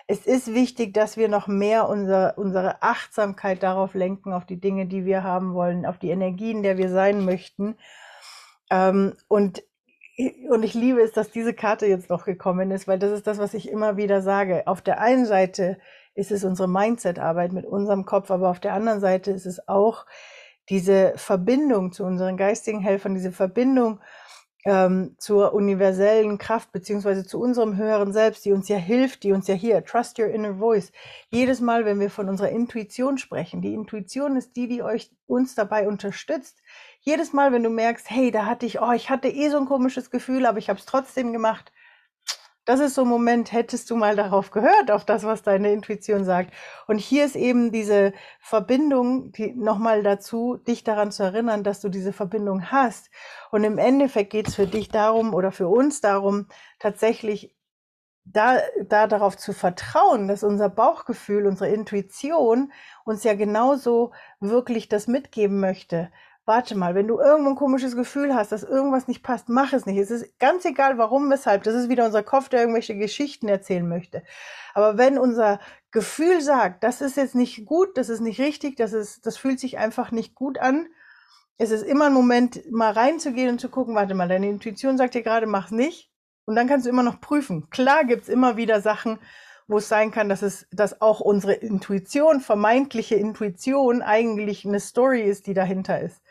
Es 0.08 0.26
ist 0.26 0.52
wichtig, 0.56 0.96
dass 0.96 1.16
wir 1.16 1.30
noch 1.30 1.48
mehr 1.48 1.88
unser, 1.90 2.40
unsere 2.40 2.82
Achtsamkeit 2.82 3.62
darauf 3.62 3.94
lenken, 3.94 4.34
auf 4.34 4.48
die 4.48 4.60
Dinge, 4.60 4.88
die 4.88 5.06
wir 5.06 5.22
haben 5.22 5.54
wollen, 5.54 5.86
auf 5.86 6.00
die 6.00 6.10
Energien, 6.10 6.64
der 6.64 6.80
wir 6.80 6.90
sein 6.90 7.24
möchten. 7.24 7.76
Ähm, 8.72 9.14
und 9.28 9.62
und 10.50 10.64
ich 10.64 10.74
liebe 10.74 11.02
es, 11.02 11.12
dass 11.12 11.30
diese 11.30 11.54
Karte 11.54 11.88
jetzt 11.88 12.10
noch 12.10 12.24
gekommen 12.24 12.72
ist, 12.72 12.88
weil 12.88 12.98
das 12.98 13.12
ist 13.12 13.28
das, 13.28 13.38
was 13.38 13.54
ich 13.54 13.70
immer 13.70 13.98
wieder 13.98 14.22
sage. 14.22 14.66
Auf 14.66 14.82
der 14.82 15.02
einen 15.02 15.26
Seite 15.26 15.78
ist 16.16 16.32
es 16.32 16.44
unsere 16.44 16.68
Mindset-Arbeit 16.68 17.52
mit 17.52 17.66
unserem 17.66 18.06
Kopf, 18.06 18.32
aber 18.32 18.50
auf 18.50 18.60
der 18.60 18.74
anderen 18.74 19.00
Seite 19.00 19.32
ist 19.32 19.46
es 19.46 19.68
auch 19.68 20.06
diese 20.70 21.14
Verbindung 21.16 21.92
zu 21.92 22.04
unseren 22.04 22.38
geistigen 22.38 22.80
Helfern, 22.80 23.14
diese 23.14 23.32
Verbindung 23.32 24.00
ähm, 24.66 25.16
zur 25.20 25.54
universellen 25.54 26.40
Kraft 26.40 26.72
beziehungsweise 26.72 27.24
zu 27.24 27.40
unserem 27.40 27.78
höheren 27.78 28.12
Selbst, 28.14 28.46
die 28.46 28.52
uns 28.52 28.68
ja 28.68 28.78
hilft, 28.78 29.22
die 29.22 29.32
uns 29.32 29.48
ja 29.48 29.54
hier, 29.54 29.86
trust 29.86 30.18
your 30.18 30.28
inner 30.28 30.56
voice. 30.56 30.92
Jedes 31.30 31.62
Mal, 31.62 31.86
wenn 31.86 32.00
wir 32.00 32.10
von 32.10 32.28
unserer 32.28 32.50
Intuition 32.50 33.20
sprechen, 33.20 33.62
die 33.62 33.76
Intuition 33.76 34.36
ist 34.36 34.56
die, 34.56 34.68
die 34.68 34.82
euch 34.82 35.12
uns 35.28 35.54
dabei 35.54 35.88
unterstützt. 35.88 36.64
Jedes 37.02 37.32
Mal, 37.32 37.52
wenn 37.52 37.62
du 37.62 37.70
merkst, 37.70 38.10
hey, 38.10 38.32
da 38.32 38.48
hatte 38.48 38.66
ich, 38.66 38.82
oh, 38.82 38.92
ich 38.92 39.12
hatte 39.12 39.28
eh 39.28 39.50
so 39.50 39.58
ein 39.58 39.68
komisches 39.68 40.10
Gefühl, 40.10 40.48
aber 40.48 40.58
ich 40.58 40.70
habe 40.70 40.80
es 40.80 40.88
trotzdem 40.88 41.32
gemacht, 41.32 41.72
das 42.66 42.80
ist 42.80 42.96
so 42.96 43.04
ein 43.04 43.08
Moment, 43.08 43.52
hättest 43.52 43.90
du 43.90 43.96
mal 43.96 44.16
darauf 44.16 44.50
gehört, 44.52 44.90
auf 44.90 45.06
das, 45.06 45.24
was 45.24 45.44
deine 45.44 45.72
Intuition 45.72 46.26
sagt. 46.26 46.54
Und 46.88 46.98
hier 46.98 47.24
ist 47.24 47.36
eben 47.36 47.72
diese 47.72 48.14
Verbindung, 48.40 49.32
die 49.32 49.54
nochmal 49.54 50.02
dazu, 50.02 50.58
dich 50.58 50.84
daran 50.84 51.12
zu 51.12 51.24
erinnern, 51.24 51.64
dass 51.64 51.80
du 51.80 51.90
diese 51.90 52.12
Verbindung 52.12 52.72
hast. 52.72 53.12
Und 53.52 53.64
im 53.64 53.78
Endeffekt 53.78 54.32
geht 54.32 54.48
es 54.48 54.56
für 54.56 54.68
dich 54.68 54.90
darum 54.90 55.34
oder 55.34 55.52
für 55.52 55.68
uns 55.68 56.02
darum, 56.02 56.48
tatsächlich 56.80 57.56
da, 58.26 58.58
da 58.84 59.06
darauf 59.06 59.38
zu 59.38 59.54
vertrauen, 59.54 60.28
dass 60.28 60.44
unser 60.44 60.70
Bauchgefühl, 60.70 61.46
unsere 61.46 61.70
Intuition 61.70 62.72
uns 63.04 63.24
ja 63.24 63.36
genauso 63.36 64.12
wirklich 64.40 64.90
das 64.90 65.08
mitgeben 65.08 65.60
möchte 65.60 66.12
warte 66.46 66.76
mal, 66.76 66.96
wenn 66.96 67.08
du 67.08 67.20
irgendwo 67.20 67.50
ein 67.52 67.56
komisches 67.56 67.96
Gefühl 67.96 68.36
hast, 68.36 68.52
dass 68.52 68.64
irgendwas 68.64 69.08
nicht 69.08 69.24
passt, 69.24 69.50
mach 69.50 69.74
es 69.74 69.86
nicht. 69.86 69.98
Es 69.98 70.12
ist 70.12 70.38
ganz 70.40 70.64
egal, 70.66 70.98
warum, 70.98 71.30
weshalb. 71.30 71.64
Das 71.64 71.76
ist 71.76 71.90
wieder 71.90 72.06
unser 72.06 72.24
Kopf, 72.24 72.50
der 72.50 72.62
irgendwelche 72.62 72.96
Geschichten 72.96 73.48
erzählen 73.48 73.88
möchte. 73.88 74.24
Aber 74.74 74.98
wenn 74.98 75.18
unser 75.18 75.60
Gefühl 75.92 76.42
sagt, 76.42 76.84
das 76.84 77.02
ist 77.02 77.18
jetzt 77.18 77.36
nicht 77.36 77.66
gut, 77.66 77.98
das 77.98 78.10
ist 78.10 78.20
nicht 78.20 78.40
richtig, 78.40 78.76
das 78.76 78.94
ist, 78.94 79.26
das 79.26 79.38
fühlt 79.38 79.60
sich 79.60 79.78
einfach 79.78 80.12
nicht 80.12 80.36
gut 80.36 80.60
an, 80.60 80.88
es 81.58 81.72
ist 81.72 81.84
immer 81.84 82.08
ein 82.08 82.14
Moment, 82.14 82.70
mal 82.72 82.92
reinzugehen 82.92 83.50
und 83.50 83.62
zu 83.62 83.70
gucken, 83.70 83.96
warte 83.96 84.14
mal, 84.14 84.28
deine 84.28 84.50
Intuition 84.50 84.98
sagt 84.98 85.14
dir 85.14 85.24
gerade, 85.24 85.48
mach's 85.48 85.72
nicht. 85.72 86.12
Und 86.46 86.56
dann 86.56 86.68
kannst 86.68 86.86
du 86.86 86.90
immer 86.90 87.04
noch 87.04 87.22
prüfen. 87.22 87.70
Klar 87.70 88.04
gibt's 88.06 88.30
immer 88.30 88.58
wieder 88.58 88.82
Sachen, 88.82 89.20
wo 89.68 89.78
es 89.78 89.88
sein 89.88 90.12
kann, 90.12 90.30
dass 90.30 90.42
es, 90.42 90.68
dass 90.72 91.02
auch 91.02 91.22
unsere 91.22 91.54
Intuition, 91.54 92.40
vermeintliche 92.40 93.16
Intuition 93.16 94.02
eigentlich 94.02 94.66
eine 94.66 94.80
Story 94.80 95.24
ist, 95.24 95.48
die 95.48 95.54
dahinter 95.54 96.00
ist. 96.00 96.22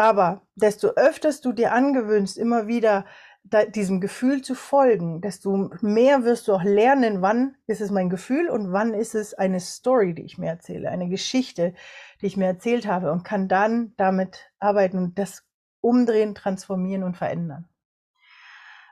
Aber 0.00 0.40
desto 0.54 0.92
öfters 0.96 1.42
du 1.42 1.52
dir 1.52 1.74
angewöhnst, 1.74 2.38
immer 2.38 2.66
wieder 2.66 3.04
da, 3.42 3.66
diesem 3.66 4.00
Gefühl 4.00 4.40
zu 4.40 4.54
folgen, 4.54 5.20
desto 5.20 5.70
mehr 5.82 6.24
wirst 6.24 6.48
du 6.48 6.54
auch 6.54 6.62
lernen, 6.62 7.20
wann 7.20 7.58
ist 7.66 7.82
es 7.82 7.90
mein 7.90 8.08
Gefühl 8.08 8.48
und 8.48 8.72
wann 8.72 8.94
ist 8.94 9.14
es 9.14 9.34
eine 9.34 9.60
Story, 9.60 10.14
die 10.14 10.22
ich 10.22 10.38
mir 10.38 10.48
erzähle, 10.48 10.88
eine 10.88 11.10
Geschichte, 11.10 11.74
die 12.22 12.26
ich 12.26 12.38
mir 12.38 12.46
erzählt 12.46 12.86
habe 12.86 13.12
und 13.12 13.24
kann 13.24 13.46
dann 13.46 13.92
damit 13.98 14.50
arbeiten 14.58 14.96
und 14.96 15.18
das 15.18 15.44
umdrehen, 15.82 16.34
transformieren 16.34 17.02
und 17.02 17.18
verändern. 17.18 17.68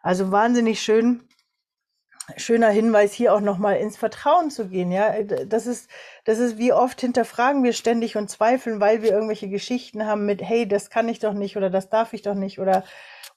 Also 0.03 0.31
wahnsinnig 0.31 0.83
schön, 0.83 1.27
schöner 2.37 2.69
Hinweis 2.69 3.13
hier 3.13 3.35
auch 3.35 3.41
nochmal 3.41 3.77
ins 3.77 3.97
Vertrauen 3.97 4.51
zu 4.51 4.69
gehen. 4.69 4.93
Ja, 4.93 5.23
das 5.23 5.67
ist, 5.67 5.89
das 6.25 6.39
ist 6.39 6.59
wie 6.59 6.73
oft 6.73 7.01
hinterfragen 7.01 7.63
wir 7.65 7.73
ständig 7.73 8.17
und 8.17 8.29
zweifeln, 8.29 8.81
weil 8.81 9.03
wir 9.03 9.11
irgendwelche 9.11 9.49
Geschichten 9.49 10.07
haben 10.07 10.27
mit, 10.27 10.43
hey, 10.43 10.69
das 10.69 10.91
kann 10.91 11.09
ich 11.09 11.19
doch 11.19 11.33
nicht 11.33 11.57
oder 11.57 11.71
das 11.71 11.89
darf 11.89 12.13
ich 12.13 12.23
doch 12.23 12.35
nicht 12.35 12.59
oder 12.59 12.85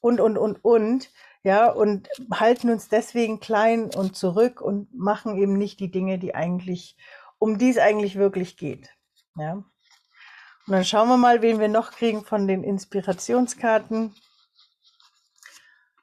und, 0.01 0.19
und, 0.19 0.37
und, 0.37 0.63
und. 0.63 1.09
Ja, 1.43 1.71
und 1.71 2.07
halten 2.31 2.69
uns 2.69 2.87
deswegen 2.87 3.39
klein 3.39 3.89
und 3.95 4.15
zurück 4.15 4.61
und 4.61 4.93
machen 4.93 5.37
eben 5.37 5.57
nicht 5.57 5.79
die 5.79 5.89
Dinge, 5.89 6.19
die 6.19 6.35
eigentlich, 6.35 6.95
um 7.39 7.57
die 7.57 7.71
es 7.71 7.79
eigentlich 7.79 8.15
wirklich 8.15 8.57
geht. 8.57 8.89
Ja. 9.35 9.53
Und 9.53 9.65
dann 10.67 10.85
schauen 10.85 11.07
wir 11.07 11.17
mal, 11.17 11.41
wen 11.41 11.59
wir 11.59 11.67
noch 11.67 11.91
kriegen 11.91 12.23
von 12.23 12.47
den 12.47 12.63
Inspirationskarten. 12.63 14.13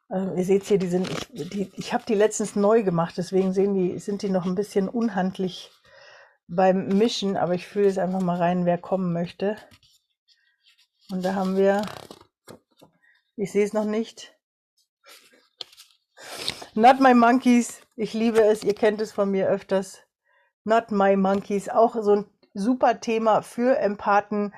Also 0.09 0.35
ihr 0.35 0.45
seht 0.45 0.65
hier, 0.65 0.79
die 0.79 0.89
sind, 0.89 1.09
ich, 1.33 1.79
ich 1.79 1.93
habe 1.93 2.05
die 2.09 2.15
letztens 2.15 2.57
neu 2.57 2.83
gemacht, 2.83 3.15
deswegen 3.19 3.53
sehen 3.53 3.75
die, 3.75 3.99
sind 3.99 4.23
die 4.23 4.31
noch 4.31 4.47
ein 4.47 4.55
bisschen 4.55 4.89
unhandlich 4.89 5.71
beim 6.47 6.89
Mischen, 6.89 7.37
aber 7.37 7.55
ich 7.55 7.67
fühle 7.67 7.89
es 7.89 7.99
einfach 7.99 8.23
mal 8.23 8.39
rein, 8.39 8.65
wer 8.65 8.79
kommen 8.79 9.13
möchte. 9.13 9.57
Und 11.11 11.25
da 11.25 11.35
haben 11.35 11.57
wir, 11.57 11.83
ich 13.37 13.53
sehe 13.53 13.65
es 13.65 13.75
noch 13.75 13.85
nicht, 13.85 14.35
Not 16.75 17.01
My 17.01 17.13
Monkeys, 17.13 17.81
ich 17.97 18.15
liebe 18.15 18.41
es, 18.41 18.63
ihr 18.63 18.75
kennt 18.75 19.01
es 19.01 19.11
von 19.11 19.31
mir 19.31 19.49
öfters. 19.49 19.99
Not 20.65 20.91
My 20.91 21.17
Monkeys, 21.17 21.69
auch 21.69 21.97
so 22.01 22.17
ein 22.17 22.27
super 22.55 23.01
Thema 23.01 23.43
für 23.43 23.79
Empathen, 23.79 24.55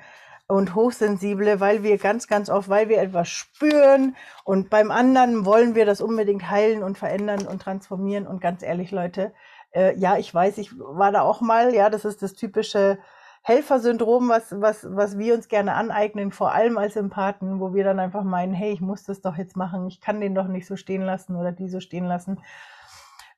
und 0.51 0.75
Hochsensible, 0.75 1.61
weil 1.61 1.81
wir 1.81 1.97
ganz, 1.97 2.27
ganz 2.27 2.49
oft, 2.49 2.67
weil 2.67 2.89
wir 2.89 3.01
etwas 3.01 3.29
spüren 3.29 4.17
und 4.43 4.69
beim 4.69 4.91
anderen 4.91 5.45
wollen 5.45 5.75
wir 5.75 5.85
das 5.85 6.01
unbedingt 6.01 6.49
heilen 6.49 6.83
und 6.83 6.97
verändern 6.97 7.47
und 7.47 7.61
transformieren. 7.61 8.27
Und 8.27 8.41
ganz 8.41 8.61
ehrlich, 8.61 8.91
Leute, 8.91 9.33
äh, 9.73 9.97
ja, 9.97 10.17
ich 10.17 10.33
weiß, 10.33 10.57
ich 10.57 10.77
war 10.77 11.13
da 11.13 11.21
auch 11.21 11.39
mal, 11.39 11.73
ja, 11.73 11.89
das 11.89 12.03
ist 12.03 12.21
das 12.21 12.33
typische 12.33 12.99
Helfersyndrom, 13.43 14.27
was, 14.27 14.59
was, 14.59 14.85
was 14.89 15.17
wir 15.17 15.35
uns 15.35 15.47
gerne 15.47 15.73
aneignen, 15.73 16.33
vor 16.33 16.51
allem 16.51 16.77
als 16.77 16.97
Empathen, 16.97 17.61
wo 17.61 17.73
wir 17.73 17.85
dann 17.85 18.01
einfach 18.01 18.23
meinen, 18.23 18.53
hey, 18.53 18.73
ich 18.73 18.81
muss 18.81 19.03
das 19.03 19.21
doch 19.21 19.37
jetzt 19.37 19.55
machen, 19.55 19.87
ich 19.87 20.01
kann 20.01 20.19
den 20.19 20.35
doch 20.35 20.47
nicht 20.47 20.67
so 20.67 20.75
stehen 20.75 21.01
lassen 21.01 21.37
oder 21.37 21.53
die 21.53 21.69
so 21.69 21.79
stehen 21.79 22.05
lassen. 22.05 22.41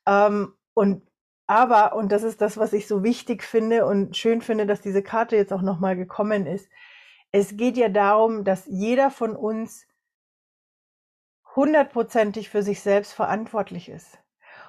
Ähm, 0.08 0.53
und 0.74 1.03
aber, 1.46 1.96
und 1.96 2.12
das 2.12 2.24
ist 2.24 2.41
das, 2.41 2.58
was 2.58 2.74
ich 2.74 2.88
so 2.88 3.03
wichtig 3.03 3.43
finde 3.43 3.86
und 3.86 4.17
schön 4.17 4.41
finde, 4.41 4.65
dass 4.65 4.82
diese 4.82 5.03
Karte 5.03 5.36
jetzt 5.36 5.53
auch 5.53 5.62
nochmal 5.62 5.96
gekommen 5.96 6.48
ist, 6.48 6.67
es 7.34 7.58
geht 7.58 7.78
ja 7.78 7.90
darum, 7.90 8.44
dass 8.44 8.66
jeder 8.68 9.10
von 9.10 9.36
uns 9.36 9.88
hundertprozentig 11.56 12.50
für 12.50 12.62
sich 12.62 12.80
selbst 12.80 13.12
verantwortlich 13.12 13.90
ist. 13.90 14.20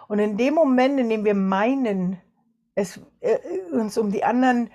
Und 0.08 0.18
in 0.18 0.36
dem 0.38 0.54
Moment, 0.54 0.98
in 0.98 1.10
dem 1.10 1.24
wir 1.24 1.34
meinen, 1.34 2.20
es, 2.74 3.00
äh, 3.20 3.38
uns 3.70 3.96
um 3.98 4.10
die 4.10 4.24
anderen 4.24 4.70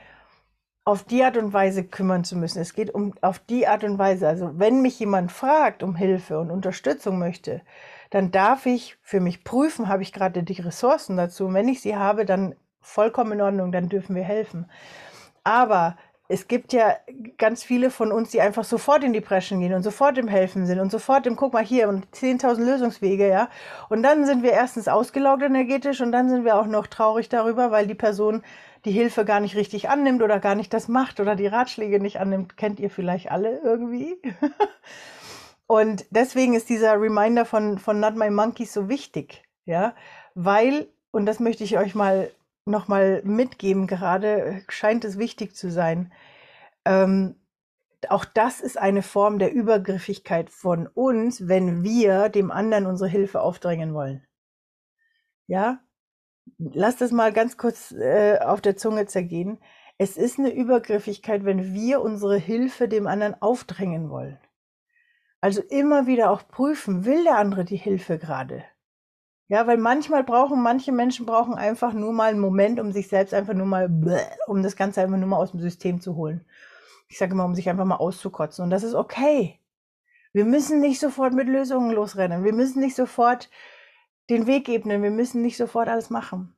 auf 0.86 1.04
die 1.04 1.24
Art 1.24 1.38
und 1.38 1.52
Weise 1.52 1.84
kümmern 1.84 2.24
zu 2.24 2.38
müssen, 2.38 2.60
es 2.60 2.74
geht 2.74 2.94
um 2.94 3.14
auf 3.22 3.40
die 3.40 3.68
Art 3.68 3.84
und 3.84 3.98
Weise, 3.98 4.28
also 4.28 4.52
wenn 4.58 4.82
mich 4.82 5.00
jemand 5.00 5.32
fragt 5.32 5.82
um 5.82 5.96
Hilfe 5.96 6.40
und 6.40 6.52
Unterstützung 6.52 7.18
möchte, 7.18 7.62
dann 8.12 8.32
darf 8.32 8.68
ich 8.68 8.98
für 9.02 9.20
mich 9.20 9.44
prüfen, 9.44 9.88
habe 9.88 10.04
ich 10.04 10.14
gerade 10.14 10.44
die 10.44 10.62
Ressourcen 10.62 11.18
dazu. 11.18 11.46
Und 11.46 11.56
wenn 11.56 11.68
ich 11.68 11.82
sie 11.82 11.96
habe, 11.96 12.26
dann 12.26 12.56
vollkommen 12.82 13.34
in 13.34 13.42
Ordnung, 13.42 13.72
dann 13.72 13.90
dürfen 13.90 14.16
wir 14.16 14.24
helfen. 14.24 14.70
Aber 15.44 15.98
es 16.32 16.48
gibt 16.48 16.74
ja 16.74 16.96
ganz 17.40 17.64
viele 17.64 17.90
von 17.90 18.12
uns, 18.12 18.30
die 18.30 18.40
einfach 18.40 18.64
sofort 18.64 19.04
in 19.04 19.14
die 19.14 19.20
Preschen 19.20 19.62
gehen 19.62 19.74
und 19.74 19.82
sofort 19.82 20.16
im 20.20 20.28
Helfen 20.28 20.68
sind 20.68 20.80
und 20.80 20.92
sofort 20.92 21.26
im, 21.26 21.36
guck 21.36 21.54
mal 21.54 21.66
hier, 21.66 21.90
und 21.90 22.06
10.000 22.14 22.64
Lösungswege, 22.64 23.28
ja. 23.28 23.50
Und 23.90 24.04
dann 24.04 24.28
sind 24.28 24.44
wir 24.44 24.52
erstens 24.52 24.88
ausgelaugt 24.88 25.42
energetisch 25.42 26.02
und 26.02 26.12
dann 26.12 26.30
sind 26.30 26.46
wir 26.46 26.56
auch 26.58 26.68
noch 26.68 26.86
traurig 26.86 27.30
darüber, 27.30 27.72
weil 27.72 27.88
die 27.88 27.96
Person 27.96 28.44
die 28.86 28.92
Hilfe 28.92 29.26
gar 29.26 29.40
nicht 29.40 29.56
richtig 29.56 29.90
annimmt 29.90 30.22
oder 30.22 30.40
gar 30.40 30.54
nicht 30.54 30.72
das 30.72 30.88
macht 30.88 31.20
oder 31.20 31.36
die 31.36 31.48
Ratschläge 31.48 32.00
nicht 32.00 32.20
annimmt. 32.20 32.58
Kennt 32.58 32.80
ihr 32.80 32.92
vielleicht 32.92 33.32
alle 33.32 33.60
irgendwie? 33.64 34.22
und 35.66 36.06
deswegen 36.12 36.54
ist 36.54 36.70
dieser 36.70 37.02
Reminder 37.02 37.44
von, 37.44 37.80
von 37.80 38.00
Not 38.00 38.16
My 38.16 38.30
Monkeys 38.30 38.72
so 38.72 38.88
wichtig, 38.88 39.42
ja. 39.66 39.96
Weil, 40.36 40.90
und 41.10 41.26
das 41.26 41.40
möchte 41.40 41.64
ich 41.64 41.80
euch 41.80 41.96
mal 41.96 42.30
nochmal 42.66 43.22
mitgeben, 43.24 43.88
gerade 43.88 44.64
scheint 44.70 45.06
es 45.06 45.18
wichtig 45.18 45.56
zu 45.56 45.72
sein. 45.72 46.12
Ähm, 46.86 47.36
auch 48.08 48.26
das 48.26 48.62
ist 48.62 48.78
eine 48.78 49.02
Form 49.02 49.40
der 49.40 49.52
Übergriffigkeit 49.52 50.50
von 50.50 50.88
uns, 50.88 51.48
wenn 51.48 51.84
wir 51.84 52.30
dem 52.30 52.52
anderen 52.52 52.86
unsere 52.86 53.10
Hilfe 53.10 53.42
aufdrängen 53.42 53.94
wollen. 53.94 54.26
Ja, 55.48 55.80
lass 56.58 56.98
das 56.98 57.12
mal 57.12 57.34
ganz 57.34 57.58
kurz 57.58 57.92
äh, 57.92 58.40
auf 58.40 58.62
der 58.62 58.78
Zunge 58.78 59.06
zergehen. 59.08 59.60
Es 59.98 60.16
ist 60.16 60.40
eine 60.40 60.54
Übergriffigkeit, 60.54 61.44
wenn 61.44 61.74
wir 61.74 62.02
unsere 62.02 62.38
Hilfe 62.38 62.88
dem 62.88 63.08
anderen 63.08 63.42
aufdrängen 63.42 64.10
wollen. 64.10 64.40
Also 65.42 65.62
immer 65.62 66.08
wieder 66.08 66.32
auch 66.32 66.48
prüfen, 66.48 67.06
will 67.06 67.24
der 67.24 67.38
andere 67.38 67.66
die 67.66 67.78
Hilfe 67.78 68.18
gerade? 68.18 68.64
Ja, 69.50 69.66
weil 69.66 69.78
manchmal 69.78 70.24
brauchen, 70.24 70.62
manche 70.62 70.92
Menschen 70.92 71.26
brauchen 71.26 71.56
einfach 71.56 71.94
nur 71.94 72.14
mal 72.14 72.30
einen 72.30 72.40
Moment, 72.40 72.80
um 72.80 72.92
sich 72.92 73.08
selbst 73.08 73.34
einfach 73.34 73.56
nur 73.56 73.66
mal, 73.66 73.90
um 74.46 74.62
das 74.62 74.76
Ganze 74.76 75.02
einfach 75.02 75.18
nur 75.18 75.28
mal 75.28 75.38
aus 75.38 75.52
dem 75.52 75.60
System 75.60 76.02
zu 76.02 76.16
holen. 76.16 76.46
Ich 77.08 77.18
sage 77.18 77.32
immer, 77.32 77.46
um 77.46 77.56
sich 77.56 77.68
einfach 77.68 77.86
mal 77.86 77.96
auszukotzen. 77.96 78.64
Und 78.64 78.70
das 78.70 78.84
ist 78.84 78.94
okay. 78.94 79.60
Wir 80.34 80.46
müssen 80.46 80.80
nicht 80.80 81.00
sofort 81.00 81.34
mit 81.34 81.48
Lösungen 81.48 81.92
losrennen. 81.92 82.44
Wir 82.44 82.54
müssen 82.54 82.80
nicht 82.80 82.96
sofort 82.96 83.50
den 84.30 84.46
Weg 84.46 84.70
ebnen. 84.70 85.02
Wir 85.02 85.10
müssen 85.10 85.42
nicht 85.42 85.58
sofort 85.58 85.90
alles 85.90 86.12
machen. 86.12 86.56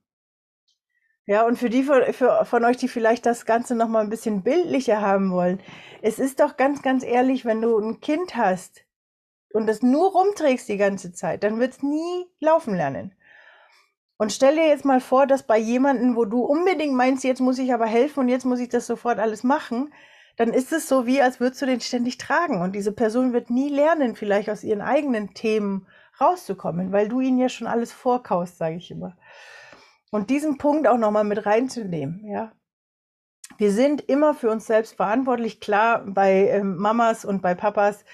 Ja, 1.25 1.45
und 1.45 1.57
für 1.57 1.69
die 1.69 1.83
von, 1.83 2.03
für, 2.12 2.43
von 2.43 2.65
euch, 2.65 2.75
die 2.75 2.89
vielleicht 2.89 3.25
das 3.25 3.45
Ganze 3.45 3.74
noch 3.74 3.88
mal 3.88 4.01
ein 4.01 4.10
bisschen 4.10 4.43
bildlicher 4.43 5.00
haben 5.00 5.31
wollen, 5.31 5.62
es 6.01 6.19
ist 6.19 6.41
doch 6.41 6.57
ganz, 6.57 6.81
ganz 6.81 7.05
ehrlich, 7.05 7.45
wenn 7.45 7.62
du 7.62 7.77
ein 7.77 8.01
Kind 8.01 8.36
hast, 8.36 8.83
und 9.53 9.67
das 9.67 9.81
nur 9.81 10.12
rumträgst 10.12 10.67
die 10.70 10.77
ganze 10.77 11.13
Zeit, 11.13 11.43
dann 11.43 11.60
wird 11.60 11.74
es 11.74 11.84
nie 11.84 12.25
laufen 12.39 12.75
lernen. 12.75 13.15
Und 14.17 14.31
stell 14.31 14.55
dir 14.55 14.67
jetzt 14.67 14.86
mal 14.86 15.01
vor, 15.01 15.25
dass 15.25 15.43
bei 15.43 15.58
jemandem, 15.58 16.15
wo 16.15 16.25
du 16.25 16.41
unbedingt 16.41 16.93
meinst, 16.93 17.24
jetzt 17.24 17.41
muss 17.41 17.58
ich 17.58 17.74
aber 17.74 17.88
helfen 17.88 18.20
und 18.20 18.29
jetzt 18.29 18.46
muss 18.46 18.60
ich 18.60 18.70
das 18.70 18.86
sofort 18.86 19.17
alles 19.17 19.43
machen, 19.43 19.91
dann 20.38 20.53
ist 20.53 20.72
es 20.72 20.88
so 20.88 21.08
wie, 21.08 21.22
als 21.22 21.39
würdest 21.39 21.62
du 21.62 21.65
den 21.65 21.81
ständig 21.81 22.17
tragen. 22.17 22.62
Und 22.62 22.74
diese 22.75 22.91
Person 22.91 23.34
wird 23.34 23.50
nie 23.50 23.70
lernen, 23.70 24.15
vielleicht 24.15 24.50
aus 24.50 24.63
ihren 24.63 24.81
eigenen 24.81 25.34
Themen 25.34 25.88
rauszukommen, 26.20 26.91
weil 26.91 27.08
du 27.08 27.20
ihnen 27.20 27.39
ja 27.39 27.50
schon 27.50 27.67
alles 27.67 27.91
vorkaust, 27.91 28.58
sage 28.58 28.75
ich 28.75 28.91
immer. 28.91 29.17
Und 30.12 30.29
diesen 30.29 30.58
Punkt 30.58 30.88
auch 30.88 30.98
nochmal 30.98 31.24
mit 31.24 31.46
reinzunehmen, 31.46 32.25
ja. 32.27 32.51
Wir 33.58 33.72
sind 33.72 34.01
immer 34.01 34.34
für 34.34 34.50
uns 34.50 34.65
selbst 34.65 34.96
verantwortlich. 34.96 35.60
Klar, 35.60 36.03
bei 36.05 36.48
ähm, 36.50 36.77
Mamas 36.77 37.25
und 37.25 37.41
bei 37.41 37.53
Papas 37.53 38.05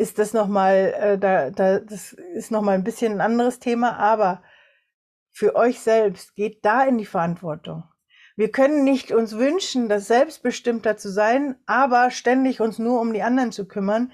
ist 0.00 0.18
das 0.18 0.32
nochmal, 0.32 0.94
äh, 0.98 1.18
da, 1.18 1.50
da, 1.50 1.78
das 1.78 2.12
ist 2.12 2.50
nochmal 2.50 2.74
ein 2.74 2.84
bisschen 2.84 3.12
ein 3.12 3.20
anderes 3.20 3.58
Thema, 3.58 3.98
aber 3.98 4.42
für 5.30 5.54
euch 5.54 5.80
selbst 5.80 6.34
geht 6.34 6.64
da 6.64 6.84
in 6.84 6.96
die 6.96 7.04
Verantwortung. 7.04 7.84
Wir 8.34 8.50
können 8.50 8.82
nicht 8.82 9.12
uns 9.12 9.36
wünschen, 9.36 9.90
das 9.90 10.06
selbstbestimmter 10.06 10.96
zu 10.96 11.10
sein, 11.10 11.56
aber 11.66 12.10
ständig 12.10 12.62
uns 12.62 12.78
nur 12.78 12.98
um 12.98 13.12
die 13.12 13.22
anderen 13.22 13.52
zu 13.52 13.68
kümmern 13.68 14.12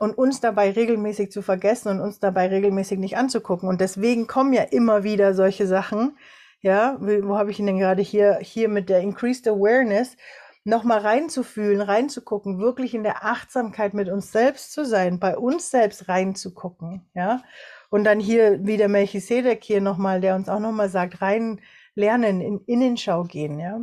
und 0.00 0.18
uns 0.18 0.40
dabei 0.40 0.72
regelmäßig 0.72 1.30
zu 1.30 1.42
vergessen 1.42 1.90
und 1.90 2.00
uns 2.00 2.18
dabei 2.18 2.48
regelmäßig 2.48 2.98
nicht 2.98 3.16
anzugucken. 3.16 3.68
Und 3.68 3.80
deswegen 3.80 4.26
kommen 4.26 4.52
ja 4.52 4.62
immer 4.62 5.04
wieder 5.04 5.34
solche 5.34 5.68
Sachen. 5.68 6.18
Ja, 6.60 6.96
wo 7.00 7.38
habe 7.38 7.52
ich 7.52 7.60
ihn 7.60 7.66
denn 7.66 7.78
gerade 7.78 8.02
hier, 8.02 8.38
hier 8.42 8.68
mit 8.68 8.88
der 8.88 9.00
Increased 9.00 9.46
Awareness 9.46 10.16
nochmal 10.64 10.98
reinzufühlen, 10.98 11.80
reinzugucken, 11.80 12.58
wirklich 12.58 12.94
in 12.94 13.02
der 13.02 13.24
Achtsamkeit 13.24 13.94
mit 13.94 14.08
uns 14.08 14.32
selbst 14.32 14.72
zu 14.72 14.84
sein, 14.84 15.18
bei 15.18 15.36
uns 15.36 15.70
selbst 15.70 16.08
reinzugucken, 16.08 17.08
ja. 17.14 17.42
Und 17.88 18.04
dann 18.04 18.20
hier 18.20 18.64
wieder 18.64 18.88
Melchisedek 18.88 19.64
hier 19.64 19.80
nochmal, 19.80 20.20
der 20.20 20.36
uns 20.36 20.48
auch 20.48 20.60
nochmal 20.60 20.88
sagt, 20.88 21.22
rein 21.22 21.60
lernen, 21.94 22.40
in 22.40 22.60
Innenschau 22.66 23.24
gehen, 23.24 23.58
ja. 23.58 23.80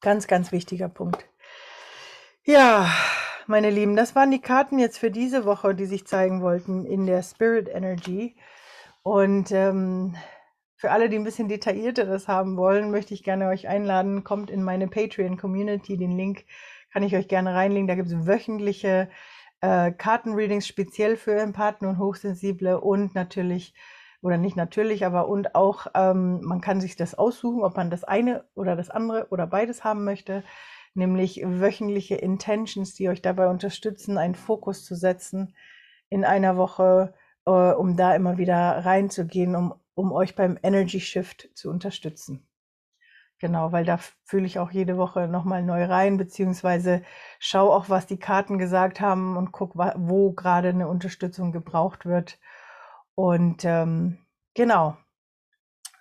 Ganz, 0.00 0.26
ganz 0.26 0.52
wichtiger 0.52 0.88
Punkt. 0.88 1.24
Ja, 2.44 2.90
meine 3.46 3.70
Lieben, 3.70 3.96
das 3.96 4.14
waren 4.14 4.30
die 4.30 4.40
Karten 4.40 4.78
jetzt 4.78 4.98
für 4.98 5.10
diese 5.10 5.44
Woche, 5.44 5.74
die 5.74 5.86
sich 5.86 6.06
zeigen 6.06 6.42
wollten 6.42 6.84
in 6.84 7.06
der 7.06 7.22
Spirit 7.22 7.68
Energy. 7.68 8.36
Und 9.02 9.50
ähm, 9.52 10.16
für 10.84 10.90
alle, 10.90 11.08
die 11.08 11.16
ein 11.16 11.24
bisschen 11.24 11.48
detaillierteres 11.48 12.28
haben 12.28 12.58
wollen, 12.58 12.90
möchte 12.90 13.14
ich 13.14 13.24
gerne 13.24 13.48
euch 13.48 13.68
einladen, 13.68 14.22
kommt 14.22 14.50
in 14.50 14.62
meine 14.62 14.86
Patreon-Community. 14.86 15.96
Den 15.96 16.14
Link 16.14 16.44
kann 16.92 17.02
ich 17.02 17.16
euch 17.16 17.26
gerne 17.26 17.54
reinlegen. 17.54 17.88
Da 17.88 17.94
gibt 17.94 18.08
es 18.08 18.26
wöchentliche 18.26 19.08
äh, 19.62 19.92
Kartenreadings 19.92 20.66
speziell 20.66 21.16
für 21.16 21.36
Empathen 21.40 21.88
und 21.88 21.98
Hochsensible 21.98 22.78
und 22.82 23.14
natürlich 23.14 23.72
oder 24.20 24.36
nicht 24.36 24.56
natürlich, 24.56 25.06
aber 25.06 25.26
und 25.26 25.54
auch, 25.54 25.86
ähm, 25.94 26.42
man 26.42 26.60
kann 26.60 26.82
sich 26.82 26.96
das 26.96 27.14
aussuchen, 27.14 27.62
ob 27.62 27.78
man 27.78 27.88
das 27.88 28.04
eine 28.04 28.44
oder 28.54 28.76
das 28.76 28.90
andere 28.90 29.28
oder 29.30 29.46
beides 29.46 29.84
haben 29.84 30.04
möchte, 30.04 30.44
nämlich 30.92 31.40
wöchentliche 31.46 32.16
Intentions, 32.16 32.92
die 32.92 33.08
euch 33.08 33.22
dabei 33.22 33.48
unterstützen, 33.48 34.18
einen 34.18 34.34
Fokus 34.34 34.84
zu 34.84 34.96
setzen 34.96 35.54
in 36.10 36.26
einer 36.26 36.58
Woche, 36.58 37.14
äh, 37.46 37.50
um 37.50 37.96
da 37.96 38.14
immer 38.14 38.36
wieder 38.36 38.84
reinzugehen, 38.84 39.56
um, 39.56 39.72
um 39.94 40.12
euch 40.12 40.34
beim 40.34 40.58
Energy 40.62 41.00
Shift 41.00 41.50
zu 41.54 41.70
unterstützen. 41.70 42.46
Genau, 43.38 43.72
weil 43.72 43.84
da 43.84 43.98
fühle 44.24 44.46
ich 44.46 44.58
auch 44.58 44.70
jede 44.70 44.96
Woche 44.96 45.28
nochmal 45.28 45.62
neu 45.62 45.84
rein, 45.84 46.16
beziehungsweise 46.16 47.02
schau 47.38 47.72
auch, 47.72 47.88
was 47.88 48.06
die 48.06 48.18
Karten 48.18 48.58
gesagt 48.58 49.00
haben 49.00 49.36
und 49.36 49.52
guck, 49.52 49.76
wo 49.76 50.32
gerade 50.32 50.68
eine 50.68 50.88
Unterstützung 50.88 51.52
gebraucht 51.52 52.06
wird 52.06 52.38
und 53.14 53.64
ähm, 53.64 54.18
genau, 54.54 54.96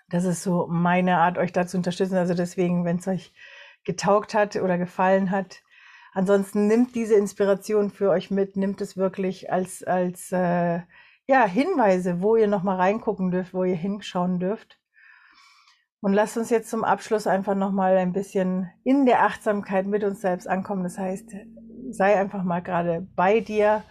das 0.10 0.26
ist 0.26 0.44
so 0.44 0.68
meine 0.68 1.18
Art, 1.18 1.38
euch 1.38 1.52
da 1.52 1.68
zu 1.68 1.78
unterstützen. 1.78 2.18
Also 2.18 2.34
deswegen, 2.34 2.86
wenn 2.86 2.98
es 2.98 3.08
euch 3.08 3.34
getaugt 3.84 4.34
hat 4.34 4.56
oder 4.56 4.78
gefallen 4.78 5.32
hat, 5.32 5.64
ansonsten 6.14 6.68
nimmt 6.68 6.96
diese 6.96 7.16
Inspiration 7.16 7.92
für 7.92 8.10
euch 8.10 8.32
mit, 8.32 8.56
nimmt 8.58 8.82
es 8.82 8.98
wirklich 8.98 9.52
als, 9.52 9.84
als 9.84 10.32
äh, 10.32 10.82
ja, 11.28 11.46
Hinweise, 11.46 12.22
wo 12.22 12.36
ihr 12.36 12.48
nochmal 12.48 12.78
reingucken 12.78 13.32
dürft, 13.32 13.54
wo 13.54 13.64
ihr 13.64 13.76
hinschauen 13.76 14.40
dürft. 14.40 14.80
Und 16.02 16.14
lasst 16.14 16.38
uns 16.38 16.50
jetzt 16.50 16.70
zum 16.70 16.84
Abschluss 16.84 17.28
einfach 17.28 17.56
nochmal 17.56 17.98
ein 17.98 18.12
bisschen 18.12 18.70
in 18.84 19.06
der 19.06 19.24
Achtsamkeit 19.24 19.86
mit 19.86 20.04
uns 20.04 20.22
selbst 20.22 20.48
ankommen. 20.48 20.84
Das 20.84 20.98
heißt, 20.98 21.32
sei 21.92 22.20
einfach 22.20 22.44
mal 22.44 22.62
gerade 22.62 23.08
bei 23.16 23.40
dir 23.40 23.84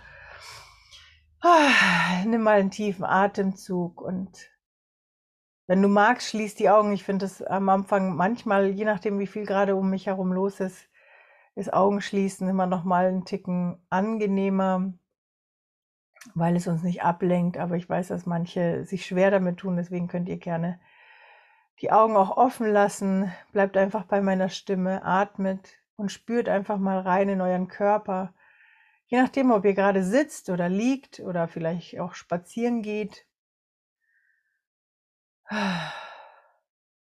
Ah, 1.45 2.23
nimm 2.25 2.43
mal 2.45 2.61
einen 2.61 2.71
tiefen 2.71 3.05
Atemzug 3.05 4.01
und 4.01 4.49
wenn 5.67 5.83
du 5.83 5.89
magst, 5.89 6.29
schließ 6.29 6.55
die 6.55 6.71
Augen. 6.71 6.93
Ich 6.93 7.03
finde 7.03 7.27
es 7.27 7.43
am 7.43 7.69
Anfang 7.69 8.15
manchmal, 8.15 8.69
je 8.69 8.85
nachdem, 8.85 9.19
wie 9.19 9.27
viel 9.27 9.45
gerade 9.45 9.75
um 9.75 9.91
mich 9.91 10.07
herum 10.07 10.33
los 10.33 10.61
ist, 10.61 10.89
ist 11.57 11.73
Augenschließen 11.73 12.49
immer 12.49 12.67
noch 12.67 12.85
mal 12.85 13.07
einen 13.07 13.25
Ticken 13.25 13.85
angenehmer, 13.91 14.93
weil 16.35 16.57
es 16.57 16.67
uns 16.67 16.83
nicht 16.83 17.03
ablenkt. 17.03 17.59
Aber 17.59 17.77
ich 17.77 17.89
weiß, 17.89 18.09
dass 18.09 18.27
manche 18.27 18.85
sich 18.85 19.07
schwer 19.07 19.31
damit 19.31 19.59
tun. 19.59 19.77
Deswegen 19.77 20.09
könnt 20.09 20.29
ihr 20.29 20.39
gerne 20.39 20.81
die 21.81 21.93
Augen 21.93 22.17
auch 22.17 22.37
offen 22.37 22.67
lassen. 22.67 23.33
Bleibt 23.53 23.77
einfach 23.77 24.05
bei 24.05 24.21
meiner 24.21 24.49
Stimme, 24.49 25.05
atmet 25.05 25.79
und 25.97 26.13
spürt 26.13 26.49
einfach 26.49 26.79
mal 26.79 27.01
rein 27.01 27.29
in 27.29 27.41
euren 27.41 27.69
Körper 27.69 28.35
Je 29.13 29.21
nachdem, 29.21 29.51
ob 29.51 29.67
ihr 29.67 29.75
gerade 29.75 30.03
sitzt 30.03 30.49
oder 30.49 30.71
liegt 30.71 31.21
oder 31.21 31.47
vielleicht 31.47 32.01
auch 32.01 32.15
spazieren 32.15 32.81
geht, 32.81 33.27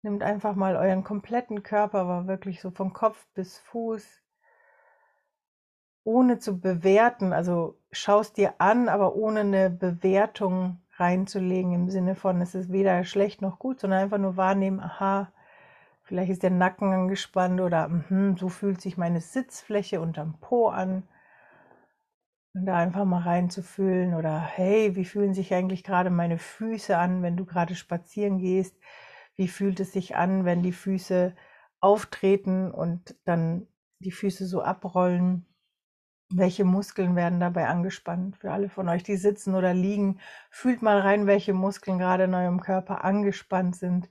nimmt 0.02 0.24
einfach 0.24 0.56
mal 0.56 0.76
euren 0.76 1.04
kompletten 1.04 1.62
Körper, 1.62 2.00
aber 2.00 2.26
wirklich 2.26 2.62
so 2.62 2.72
von 2.72 2.94
Kopf 2.94 3.28
bis 3.36 3.60
Fuß, 3.60 4.24
ohne 6.10 6.40
zu 6.40 6.60
bewerten. 6.60 7.34
Also 7.34 7.78
schaust 7.92 8.38
dir 8.38 8.56
an, 8.60 8.90
aber 8.90 9.16
ohne 9.16 9.42
eine 9.42 9.70
Bewertung 9.70 10.82
reinzulegen 10.98 11.74
im 11.74 11.90
Sinne 11.90 12.16
von, 12.16 12.42
es 12.42 12.56
ist 12.56 12.72
weder 12.72 13.04
schlecht 13.06 13.42
noch 13.42 13.60
gut, 13.60 13.80
sondern 13.80 14.02
einfach 14.02 14.18
nur 14.18 14.36
wahrnehmen, 14.38 14.80
aha, 14.82 15.32
vielleicht 16.04 16.32
ist 16.32 16.44
der 16.44 16.52
Nacken 16.52 16.92
angespannt 16.94 17.62
oder 17.62 17.88
mh, 17.90 18.38
so 18.40 18.50
fühlt 18.50 18.82
sich 18.82 18.98
meine 18.98 19.22
Sitzfläche 19.22 20.02
unterm 20.02 20.36
Po 20.42 20.70
an. 20.70 21.04
Und 22.54 22.66
da 22.66 22.78
einfach 22.78 23.06
mal 23.06 23.22
reinzufühlen 23.22 24.14
oder 24.16 24.40
hey, 24.40 24.96
wie 24.96 25.06
fühlen 25.06 25.34
sich 25.34 25.54
eigentlich 25.54 25.84
gerade 25.84 26.10
meine 26.12 26.38
Füße 26.38 26.98
an, 26.98 27.22
wenn 27.24 27.38
du 27.38 27.46
gerade 27.46 27.76
spazieren 27.76 28.38
gehst? 28.40 28.76
Wie 29.36 29.48
fühlt 29.48 29.80
es 29.80 29.94
sich 29.94 30.16
an, 30.16 30.46
wenn 30.46 30.64
die 30.64 30.72
Füße 30.74 31.36
auftreten 31.80 32.72
und 32.72 33.16
dann 33.26 33.68
die 34.00 34.12
Füße 34.12 34.46
so 34.48 34.62
abrollen? 34.64 35.46
Welche 36.32 36.64
Muskeln 36.64 37.16
werden 37.16 37.40
dabei 37.40 37.68
angespannt? 37.68 38.38
Für 38.38 38.52
alle 38.52 38.70
von 38.70 38.88
euch, 38.90 39.04
die 39.04 39.18
sitzen 39.18 39.56
oder 39.56 39.74
liegen, 39.74 40.20
fühlt 40.52 40.82
mal 40.82 41.00
rein, 41.00 41.26
welche 41.28 41.54
Muskeln 41.54 41.98
gerade 41.98 42.26
in 42.26 42.34
eurem 42.34 42.62
Körper 42.62 43.04
angespannt 43.04 43.76
sind. 43.76 44.10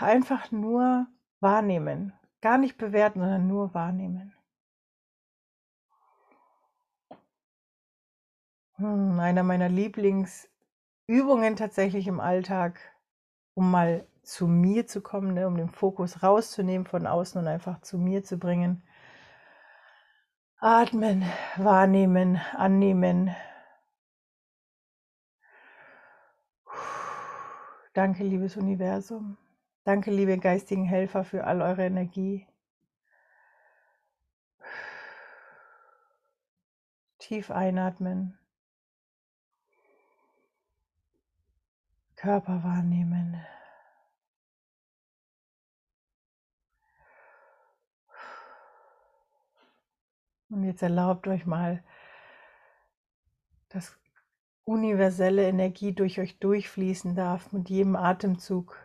Einfach 0.00 0.50
nur 0.50 1.06
wahrnehmen. 1.40 2.12
Gar 2.40 2.58
nicht 2.58 2.78
bewerten, 2.78 3.20
sondern 3.20 3.46
nur 3.46 3.74
wahrnehmen. 3.74 4.34
Hm, 8.76 9.18
einer 9.20 9.42
meiner 9.42 9.68
Lieblingsübungen 9.68 11.56
tatsächlich 11.56 12.06
im 12.06 12.20
Alltag, 12.20 12.80
um 13.54 13.70
mal 13.70 14.06
zu 14.22 14.46
mir 14.46 14.86
zu 14.86 15.00
kommen, 15.02 15.34
ne, 15.34 15.46
um 15.46 15.56
den 15.56 15.68
Fokus 15.68 16.22
rauszunehmen 16.22 16.86
von 16.86 17.06
außen 17.06 17.40
und 17.40 17.48
einfach 17.48 17.80
zu 17.82 17.98
mir 17.98 18.22
zu 18.24 18.38
bringen. 18.38 18.82
Atmen, 20.60 21.22
wahrnehmen, 21.56 22.36
annehmen. 22.56 23.34
Danke, 27.94 28.24
liebes 28.24 28.56
Universum. 28.56 29.38
Danke, 29.84 30.10
liebe 30.10 30.36
geistigen 30.36 30.84
Helfer, 30.84 31.22
für 31.22 31.44
all 31.44 31.62
eure 31.62 31.86
Energie. 31.86 32.48
Tief 37.18 37.52
einatmen. 37.52 38.36
Körper 42.16 42.64
wahrnehmen. 42.64 43.40
Und 50.50 50.64
jetzt 50.64 50.82
erlaubt 50.82 51.26
euch 51.28 51.46
mal, 51.46 51.82
dass 53.68 53.98
universelle 54.64 55.46
Energie 55.46 55.92
durch 55.94 56.20
euch 56.20 56.38
durchfließen 56.38 57.14
darf 57.14 57.52
mit 57.52 57.68
jedem 57.68 57.96
Atemzug. 57.96 58.76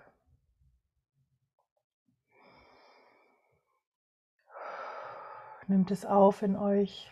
Nimmt 5.68 5.92
es 5.92 6.06
auf 6.06 6.42
in 6.42 6.56
euch. 6.56 7.12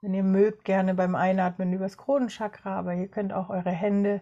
Wenn 0.00 0.14
ihr 0.14 0.22
mögt, 0.22 0.64
gerne 0.64 0.94
beim 0.94 1.14
Einatmen 1.14 1.72
übers 1.72 1.98
Kronenchakra, 1.98 2.78
aber 2.78 2.94
ihr 2.94 3.08
könnt 3.08 3.32
auch 3.32 3.50
eure 3.50 3.70
Hände 3.70 4.20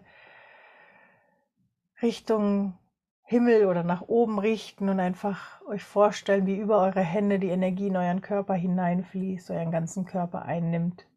Richtung 2.01 2.77
Himmel 3.25 3.65
oder 3.65 3.83
nach 3.83 4.03
oben 4.03 4.39
richten 4.39 4.87
und 4.87 4.99
einfach 4.99 5.61
euch 5.67 5.83
vorstellen, 5.83 6.45
wie 6.45 6.57
über 6.57 6.79
eure 6.79 7.01
Hände 7.01 7.39
die 7.39 7.49
Energie 7.49 7.87
in 7.87 7.97
euren 7.97 8.21
Körper 8.21 8.53
hineinfließt, 8.53 9.51
euren 9.51 9.71
ganzen 9.71 10.05
Körper 10.05 10.43
einnimmt 10.43 11.07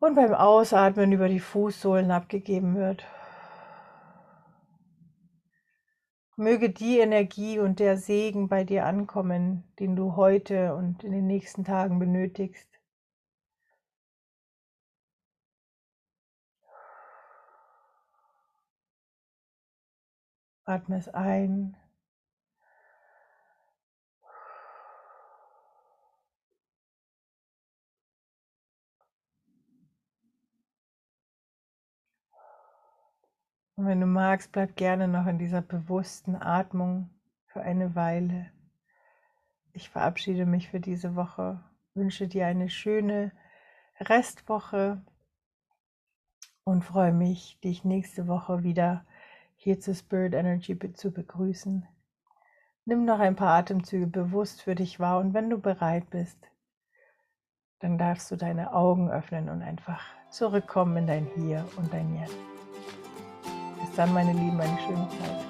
und 0.00 0.14
beim 0.14 0.34
Ausatmen 0.34 1.12
über 1.12 1.28
die 1.28 1.40
Fußsohlen 1.40 2.10
abgegeben 2.10 2.74
wird. 2.74 3.04
Möge 6.36 6.70
die 6.70 6.98
Energie 6.98 7.58
und 7.58 7.78
der 7.78 7.98
Segen 7.98 8.48
bei 8.48 8.64
dir 8.64 8.86
ankommen, 8.86 9.64
den 9.78 9.94
du 9.94 10.16
heute 10.16 10.74
und 10.74 11.04
in 11.04 11.12
den 11.12 11.26
nächsten 11.26 11.64
Tagen 11.64 11.98
benötigst. 11.98 12.69
Atme 20.70 20.96
es 20.98 21.08
ein. 21.08 21.76
Und 33.74 33.86
wenn 33.86 34.00
du 34.00 34.06
magst, 34.06 34.52
bleib 34.52 34.76
gerne 34.76 35.08
noch 35.08 35.26
in 35.26 35.38
dieser 35.38 35.62
bewussten 35.62 36.36
Atmung 36.36 37.10
für 37.46 37.62
eine 37.62 37.94
Weile. 37.94 38.52
Ich 39.72 39.88
verabschiede 39.90 40.46
mich 40.46 40.68
für 40.68 40.80
diese 40.80 41.16
Woche, 41.16 41.64
wünsche 41.94 42.28
dir 42.28 42.46
eine 42.46 42.68
schöne 42.68 43.32
Restwoche 43.98 45.02
und 46.62 46.84
freue 46.84 47.12
mich, 47.12 47.58
dich 47.60 47.82
nächste 47.84 48.28
Woche 48.28 48.62
wieder 48.62 49.04
hier 49.62 49.78
zu 49.78 49.94
Spirit 49.94 50.32
Energy 50.32 50.78
zu 50.94 51.10
begrüßen. 51.12 51.86
Nimm 52.86 53.04
noch 53.04 53.20
ein 53.20 53.36
paar 53.36 53.58
Atemzüge 53.58 54.06
bewusst 54.06 54.62
für 54.62 54.74
dich 54.74 54.98
wahr 54.98 55.20
und 55.20 55.34
wenn 55.34 55.50
du 55.50 55.58
bereit 55.58 56.08
bist, 56.08 56.38
dann 57.80 57.98
darfst 57.98 58.30
du 58.30 58.36
deine 58.36 58.72
Augen 58.72 59.10
öffnen 59.10 59.50
und 59.50 59.60
einfach 59.60 60.02
zurückkommen 60.30 60.96
in 60.96 61.06
dein 61.06 61.26
Hier 61.34 61.66
und 61.76 61.92
dein 61.92 62.14
Jetzt. 62.16 62.36
Bis 63.82 63.94
dann, 63.96 64.14
meine 64.14 64.32
Lieben, 64.32 64.58
eine 64.58 64.78
schöne 64.78 65.08
Zeit. 65.10 65.49